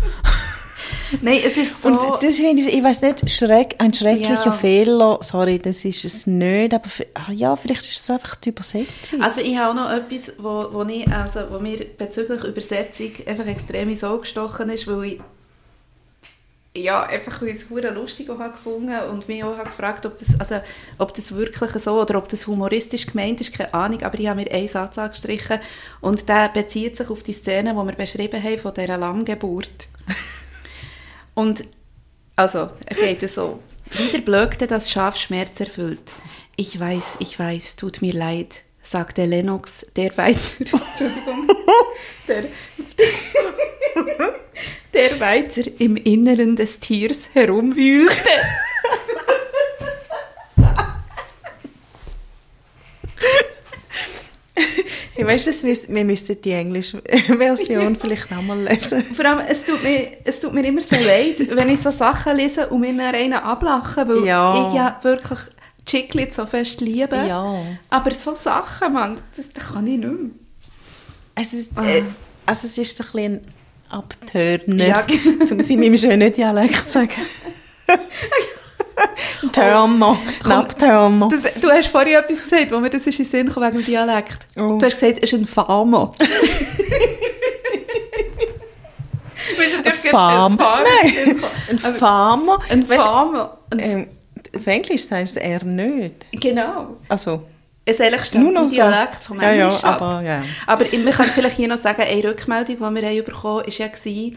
[1.20, 1.88] Nein, es ist so...
[1.88, 4.52] Und das finde ich, ich weiß nicht, schreck, ein schrecklicher ja.
[4.52, 9.20] Fehler, sorry, das ist es nicht, aber ah ja, vielleicht ist es einfach die Übersetzung.
[9.20, 13.46] Also ich habe auch noch etwas, wo, wo, ich, also, wo mir bezüglich Übersetzung einfach
[13.46, 15.20] extrem ins Auge gestochen ist, weil ich
[16.74, 20.60] ja, einfach weil ich es lustig habe gefunden und mich auch gefragt, ob das, also,
[20.98, 24.40] ob das wirklich so oder ob das humoristisch gemeint ist, keine Ahnung, aber ich habe
[24.40, 25.58] mir einen Satz angestrichen
[26.00, 29.88] und der bezieht sich auf die Szene, die wir beschrieben haben von dieser Langgeburt.
[31.34, 31.64] Und
[32.36, 33.60] also, er geht so.
[33.90, 36.00] Wieder blökte das Schaf Schmerz erfüllt.
[36.56, 40.38] Ich weiß, ich weiß, tut mir leid, sagte Lennox, der weiter,
[42.28, 42.44] der,
[44.94, 48.14] der weiter im Inneren des Tiers herumwühlte.
[55.28, 57.02] Ich weiss, wir müssten die englische
[57.38, 59.04] Version vielleicht nochmal lesen.
[59.14, 62.36] Vor allem, es tut, mir, es tut mir immer so leid, wenn ich so Sachen
[62.36, 64.68] lese und mir dann einen ablachen, weil ja.
[64.68, 65.38] ich ja wirklich
[65.86, 67.16] Chiclet so fest liebe.
[67.16, 67.64] Ja.
[67.90, 70.30] Aber so Sachen, Mann, das, das kann ich nicht mehr.
[71.34, 71.84] Es ist, ah.
[71.84, 72.02] äh,
[72.46, 73.40] also es ist so ein bisschen
[73.88, 75.06] Abtörner, ja.
[75.50, 77.10] um es in meinem schönen Dialekt zu sagen.
[79.52, 81.28] Thermo, knapp Thermo.
[81.28, 83.84] Du, hast vorhin etwas gesagt, wo mir das ist in den Sinn kam wegen dem
[83.84, 84.46] Dialekt.
[84.56, 84.78] Oh.
[84.78, 86.14] Du hast gesagt, es ist ein Famo.
[89.84, 90.56] ein Farm.
[90.56, 92.58] Nein, ein Farmer.
[92.68, 93.58] Ein Farmer.
[93.78, 94.08] Ähm,
[94.54, 96.26] auf Englisch sagst du eher nicht.
[96.32, 96.96] Genau.
[97.08, 97.44] Also.
[97.84, 99.20] Es ist eigentlich stimmt ein Dialekt so.
[99.28, 100.42] vom Englisch ja, ja, aber, ja.
[100.68, 104.32] aber man kann vielleicht hier noch sagen, eine Rückmeldung, die wir bekommen haben, war ja,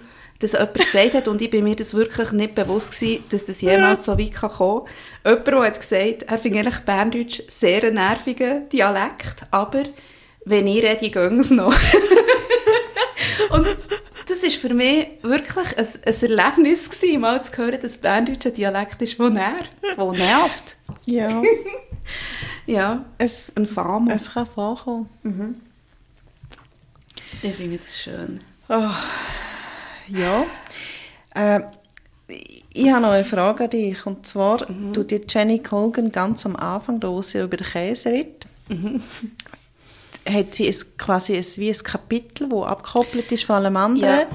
[0.45, 3.61] dass jemand gesagt hat, und ich bin mir das wirklich nicht bewusst gewesen, dass das
[3.61, 4.85] jemals so weit kommen
[5.23, 5.43] kann.
[5.47, 9.83] Jemand hat gesagt, er findet eigentlich Berndeutsch sehr einen nervigen Dialekt, aber
[10.45, 11.73] wenn ich rede, geht es noch.
[13.49, 13.67] und
[14.27, 18.53] das war für mich wirklich ein, ein Erlebnis gewesen, mal zu hören, dass Berndeutsch ein
[18.53, 19.71] Dialekt ist, der nervt.
[19.97, 20.77] Der nervt.
[21.05, 21.41] Ja.
[22.67, 24.13] ja, es, ein Farmer.
[24.13, 25.09] Es kann vorkommen.
[25.23, 25.55] Mhm.
[27.41, 28.41] Ich finde das schön.
[28.69, 28.89] Oh,
[30.08, 30.45] ja.
[31.34, 31.62] Äh,
[32.74, 34.06] ich habe noch eine Frage an dich.
[34.06, 34.93] Und zwar, mhm.
[34.93, 39.01] du die Jenny Colgan ganz am Anfang, da wo sie über den Käse redet, mhm.
[40.30, 44.28] hat sie es quasi ein, wie ein Kapitel, das abgekoppelt ist von allem anderen, ja.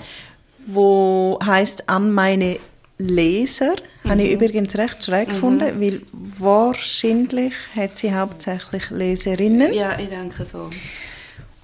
[0.66, 2.58] wo heißt an meine
[2.98, 3.76] Leser.
[4.04, 4.10] Mhm.
[4.10, 5.32] Habe ich übrigens recht schräg mhm.
[5.32, 6.02] gefunden, weil
[6.38, 9.72] wahrscheinlich hat sie hauptsächlich Leserinnen.
[9.74, 10.70] Ja, ich denke so.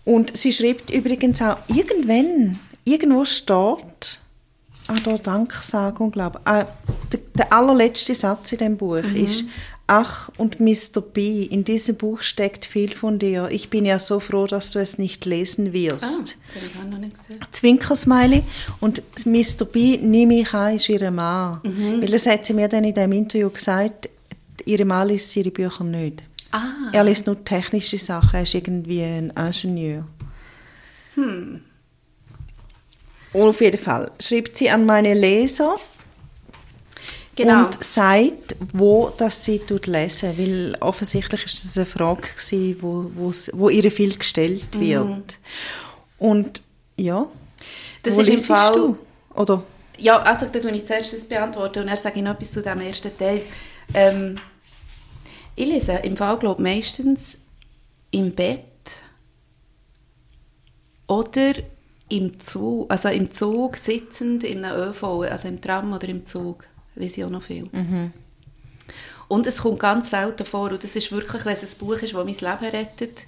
[0.04, 4.20] Und sie schreibt übrigens auch, irgendwann, irgendwo steht,
[4.86, 6.66] ah, da Danksagung, glaube ich, ah,
[7.12, 9.16] der, der, allerletzte Satz in dem Buch mhm.
[9.16, 9.44] ist,
[9.88, 11.00] Ach, und Mr.
[11.00, 13.48] B, in diesem Buch steckt viel von dir.
[13.52, 16.04] Ich bin ja so froh, dass du es nicht lesen wirst.
[16.04, 16.22] Ah,
[16.54, 17.46] das habe ich noch nicht gesehen.
[17.52, 18.42] Zwinkersmiley.
[18.80, 19.64] Und Mr.
[19.64, 21.60] B, nehme ich an, ist ihre Mann.
[21.62, 22.02] Mhm.
[22.02, 24.08] Weil das hat sie mir dann in dem Interview gesagt,
[24.64, 26.24] ihre Mann liest ihre Bücher nicht.
[26.50, 26.90] Ah.
[26.92, 30.08] Er liest nur technische Sachen, er ist irgendwie ein Ingenieur.
[31.14, 31.60] Hm.
[33.36, 35.76] Und auf jeden Fall schreibt sie an meine Leser,
[37.36, 37.66] Genau.
[37.66, 43.10] Und sagt, wo das sie lesen weil offensichtlich ist das eine Frage gewesen, wo,
[43.52, 44.80] wo ihr viel gestellt mhm.
[44.80, 45.06] wird.
[45.06, 45.26] Mhm.
[46.18, 46.62] Und
[46.96, 47.26] ja,
[48.02, 48.98] das wo ist im Fall, du?
[49.34, 49.62] Oder?
[49.98, 52.62] Ja, also da tue ich zuerst das beantworten und dann sage ich noch etwas zu
[52.62, 53.42] dem ersten Teil.
[53.92, 54.40] Ähm,
[55.56, 57.36] ich lese im Fall, glaube meistens
[58.12, 58.62] im Bett
[61.06, 61.52] oder
[62.08, 66.64] im Zug, also im Zug sitzend, in einem ÖV, also im Tram oder im Zug
[66.94, 67.64] lese ich auch noch viel.
[67.72, 68.12] Mhm.
[69.28, 72.14] Und es kommt ganz selten vor, und das ist wirklich, wenn es ein Buch ist,
[72.14, 73.26] das mein Leben rettet,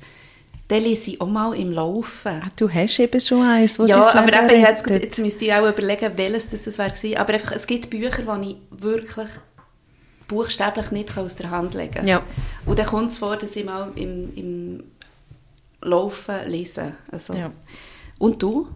[0.69, 2.43] dann lese ich auch mal im Laufen.
[2.45, 5.67] Ah, du hast eben schon eins, wo Ja, aber eben, jetzt, jetzt müsste ich auch
[5.67, 9.29] überlegen, welches das, das wäre Aber einfach, es gibt Bücher, die ich wirklich
[10.29, 12.07] buchstäblich nicht aus der Hand legen kann.
[12.07, 12.23] Ja.
[12.67, 14.85] Und dann kommt es vor, dass ich mal im, im
[15.81, 16.93] Laufen lese.
[17.11, 17.33] Also.
[17.33, 17.51] Ja.
[18.19, 18.69] Und du?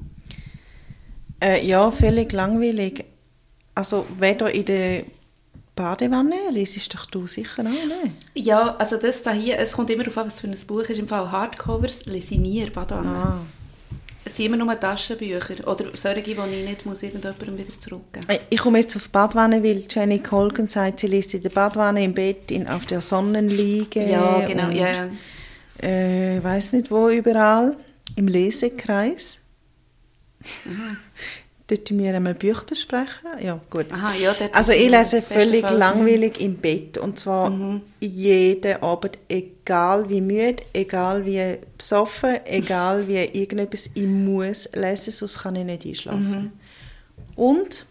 [1.42, 3.04] Äh, ja, völlig langweilig.
[3.74, 5.02] Also weder in der
[5.74, 8.12] Badewanne lesest doch du sicher auch, ne?
[8.34, 10.98] Ja, also das da hier, es kommt immer darauf an, was für ein Buch ist.
[10.98, 13.08] Im Fall Hardcovers lese ich nie in der Badewanne.
[13.08, 13.38] Ah.
[14.24, 18.38] Es sind immer nur Taschenbücher oder solche, die ich nicht muss irgendjemandem wieder zurückgeben muss.
[18.50, 22.04] Ich komme jetzt auf die Badewanne, weil Jenny Colgan sagt, sie liest in der Badewanne
[22.04, 24.08] im Bett in, auf der Sonnenliege.
[24.08, 25.08] Ja, genau, und, ja, ja.
[25.88, 27.76] Äh, weiß nicht wo überall,
[28.16, 29.40] im Lesekreis.
[30.64, 30.96] Mhm.
[31.68, 33.30] Dort wir einmal Bücher besprechen.
[33.40, 33.90] Ja, gut.
[33.92, 36.98] Aha, ja, also ich lese völlig langweilig im Bett.
[36.98, 37.82] Und zwar mhm.
[38.00, 43.88] jeden Abend, egal wie müde, egal wie besoffen, egal wie irgendetwas.
[43.94, 46.42] Ich muss lesen, sonst kann ich nicht einschlafen.
[46.42, 46.52] Mhm.
[47.36, 47.86] Und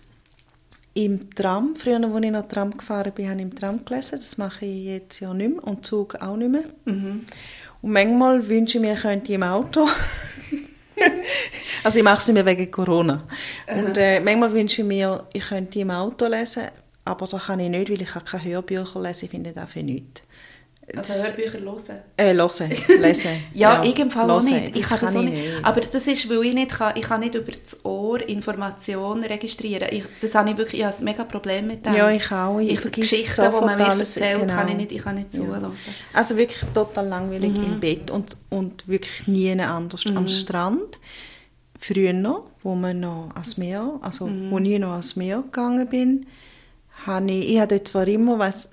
[0.94, 4.20] im Tram, früher, als ich noch Tram gefahren bin, habe ich im Tram gelesen.
[4.20, 5.64] Das mache ich jetzt ja nicht mehr.
[5.64, 6.66] Und Zug auch nicht mehr.
[6.86, 7.26] Mhm.
[7.82, 9.88] Und manchmal wünsche ich mir, ich könnte im Auto
[11.84, 13.24] also ich mache es nicht mehr wegen Corona.
[13.68, 16.64] Und äh, manchmal wünsche ich mir, ich könnte im Auto lesen,
[17.06, 19.26] aber das kann ich nicht, weil ich keine Hörbücher lesen.
[19.26, 20.22] Ich finde das für nichts.
[20.98, 22.02] Also Hörbücher hören?
[22.18, 23.30] Äh, hören, lesen.
[23.54, 24.76] ja, ja, ich im Fall auch nicht.
[24.76, 25.34] Ich kann das auch nicht.
[25.34, 25.64] nicht.
[25.66, 29.88] Aber das ist, weil ich nicht kann, ich kann nicht über das Ohr Informationen registrieren.
[29.92, 31.94] Ich, das habe ich wirklich, ich habe ein mega Problem mit dem.
[31.94, 32.60] Ja, ich auch.
[32.60, 34.54] Ich, ich Geschichten, die man mir erzählt, genau.
[34.54, 35.42] kann ich nicht, ich kann nicht ja.
[35.42, 35.72] zulassen.
[36.14, 37.64] Also wirklich total langweilig mhm.
[37.64, 40.06] im Bett und, und wirklich nie anders.
[40.06, 40.18] Mhm.
[40.18, 41.00] Am Strand,
[41.80, 44.52] früher noch, wo, man noch ans Meer, also mhm.
[44.52, 46.28] wo ich noch ans Meer gegangen bin,
[47.06, 48.70] habe ich, ich habe dort zwar immer, weiss,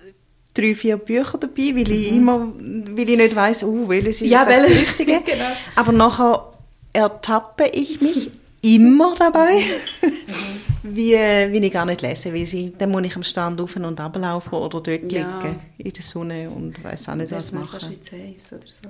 [0.59, 2.17] drei, vier Bücher dabei, weil ich mhm.
[2.17, 2.53] immer,
[2.97, 5.21] weil ich nicht weiss, uh, welches ist ja, jetzt das Richtige.
[5.25, 5.45] genau.
[5.77, 6.53] Aber nachher
[6.93, 8.31] ertappe ich mich
[8.63, 10.83] immer dabei, mhm.
[10.97, 14.01] wie, wie ich gar nicht lese, weil sie, dann muss ich am Strand auf und
[14.01, 15.39] ablaufen oder dort ja.
[15.39, 17.97] liegen in der Sonne und weiß auch nicht, was machen.
[18.11, 18.89] Das oder so.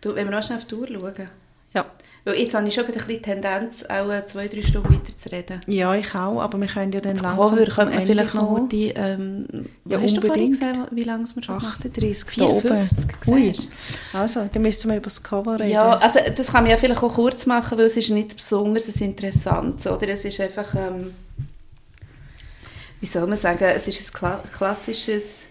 [0.00, 1.28] Du, wenn wir noch schnell auf die Uhr schauen.
[1.74, 1.86] Ja.
[2.24, 5.60] Weil jetzt habe ich schon ein bisschen Tendenz, auch zwei, drei Stunden weiter zu reden.
[5.66, 8.68] Ja, ich auch, aber wir können ja dann das langsam Cover zum Ende vielleicht noch
[8.68, 9.46] die, ähm,
[9.86, 10.50] ja, hast unbedingt.
[10.50, 13.52] gesehen, wie lange wir schon 38, 54, Ui.
[14.12, 15.70] Also, dann müssen wir über das Cover reden.
[15.70, 18.88] Ja, also das kann man ja vielleicht auch kurz machen, weil es ist nicht besonders
[18.88, 20.08] interessant, oder?
[20.08, 21.14] Es ist einfach, ähm,
[23.00, 25.46] wie soll man sagen, es ist ein klassisches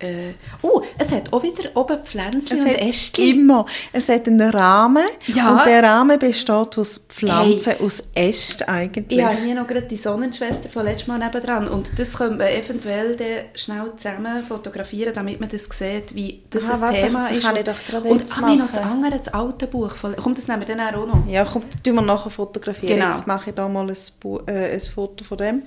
[0.00, 3.40] äh, oh, es hat auch wieder oben Pflänzchen und Ästchen.
[3.40, 3.66] Immer.
[3.92, 5.52] Es hat einen Rahmen ja.
[5.52, 7.84] und der Rahmen besteht aus Pflanzen, hey.
[7.84, 9.18] aus Ästen eigentlich.
[9.18, 12.46] Ich habe hier noch gerade die Sonnenschwester von letztem Mal nebendran und das könnte man
[12.46, 13.16] eventuell
[13.54, 17.42] schnell zusammen fotografieren, damit man das sieht, wie das Aha, ein warte, Thema ist.
[17.42, 19.96] Kann ich doch gerade und habe noch das andere, das alte Buch.
[19.96, 21.26] Von, kommt das nehmen wir dann auch noch?
[21.26, 23.00] Ja, kommt, tun wir nachher fotografieren.
[23.00, 23.10] Genau.
[23.10, 25.62] Jetzt mache ich da mal ein, äh, ein Foto von dem.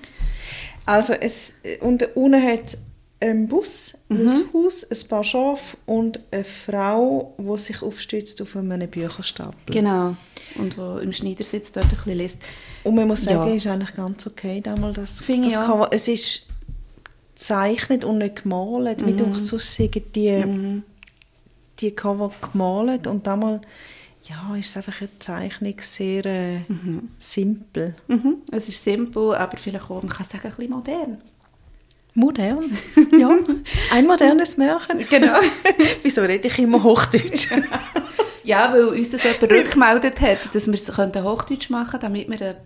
[0.86, 2.78] Also es, und unten hat
[3.22, 8.90] ein Bus, ein Haus, ein paar Schafe und eine Frau, die sich aufstützt auf einem
[8.90, 9.74] Bücherstapel.
[9.74, 10.16] Genau.
[10.56, 12.38] Und wo im Schneidersitz dort ein bisschen liest.
[12.84, 13.54] Und man muss sagen, Ja.
[13.56, 15.66] ist eigentlich ganz okay, damals das, Finde das.
[15.66, 15.90] Cover.
[15.92, 16.48] Es ist
[17.36, 19.02] gezeichnet und nicht gemalt.
[19.02, 19.06] Mhm.
[19.08, 20.82] Wie du sonst sagen, die,
[21.80, 23.62] die Cover gemalt und damals
[24.24, 26.60] ja, ist es einfach eine Zeichnung sehr äh,
[27.18, 27.96] simpel.
[28.08, 28.38] Mhm.
[28.52, 31.18] Es ist simpel, aber vielleicht auch, man kann sagen, ein bisschen modern.
[32.14, 32.78] Modern.
[33.18, 33.30] ja,
[33.92, 35.06] ein modernes Märchen.
[35.10, 35.40] Genau.
[36.04, 37.48] Wieso rede ich immer Hochdeutsch?
[38.44, 42.42] Ja, weil uns das jemand rückgemeldet hat, dass wir es Hochdeutsch machen könnten, damit wir
[42.42, 42.58] eine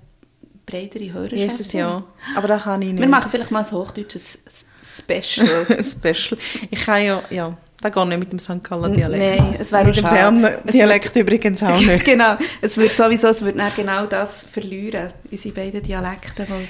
[0.66, 1.80] breitere Hörerschaft Jesus, haben.
[1.80, 2.04] ja.
[2.36, 3.02] Aber das kann ich nicht.
[3.02, 4.40] Wir machen vielleicht mal ein hochdeutsches
[4.84, 5.66] Special.
[5.84, 6.40] Special.
[6.70, 8.64] Ich kann ja, ja, das geht nicht mit dem St.
[8.64, 9.42] Galler Dialekt.
[9.42, 10.04] Nein, es wäre Mit dem.
[10.06, 12.06] Berner Dialekt übrigens auch nicht.
[12.06, 12.36] genau.
[12.62, 16.68] Es wird sowieso, es wird genau das verlieren, unsere beiden Dialekte, die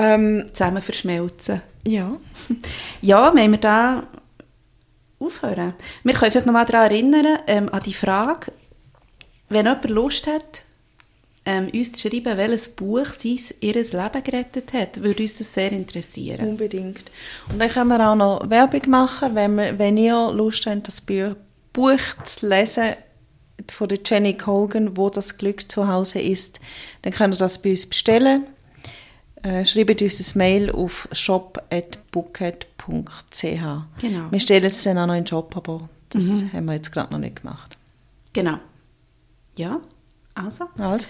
[0.00, 1.62] Ähm, zusammen verschmelzen.
[1.86, 2.16] ja.
[3.00, 4.06] Ja, wollen wir da
[5.18, 5.74] aufhören?
[6.02, 8.52] Wir können vielleicht noch mal daran erinnern, ähm, an die Frage,
[9.48, 10.62] wenn jemand Lust hat,
[11.46, 15.72] ähm, uns zu schreiben, welches Buch sein ihr Leben gerettet hat, würde uns das sehr
[15.72, 16.48] interessieren.
[16.48, 17.10] Unbedingt.
[17.50, 21.02] Und dann können wir auch noch Werbung machen, wenn, wir, wenn ihr Lust habt, das
[21.72, 22.94] Buch zu lesen
[23.70, 26.60] von der Jenny Colgan, wo das Glück zu Hause ist,
[27.02, 28.46] dann könnt ihr das bei uns bestellen.
[29.44, 33.42] Äh, schreibt uns ein Mail auf shop.bookhead.ch.
[33.42, 33.84] Genau.
[34.30, 37.12] Wir stellen es dann auch noch in den Shop, aber das haben wir jetzt gerade
[37.12, 37.76] noch nicht gemacht.
[38.32, 38.58] Genau.
[39.56, 39.80] Ja,
[40.34, 41.08] also, Also,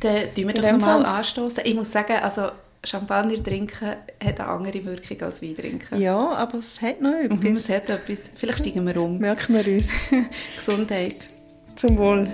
[0.00, 1.16] dann tun wir doch dem noch mal Fall.
[1.18, 1.62] anstoßen.
[1.66, 2.48] Ich muss sagen, also
[2.84, 3.88] Champagner trinken
[4.24, 6.00] hat eine andere Wirkung als Wein trinken.
[6.00, 7.68] ja, aber es hat noch Mhm, etwas.
[7.68, 8.30] Es hat etwas.
[8.34, 9.18] Vielleicht steigen wir um.
[9.18, 9.90] Merken wir uns.
[10.56, 11.14] Gesundheit.
[11.76, 12.28] Zum Wohl.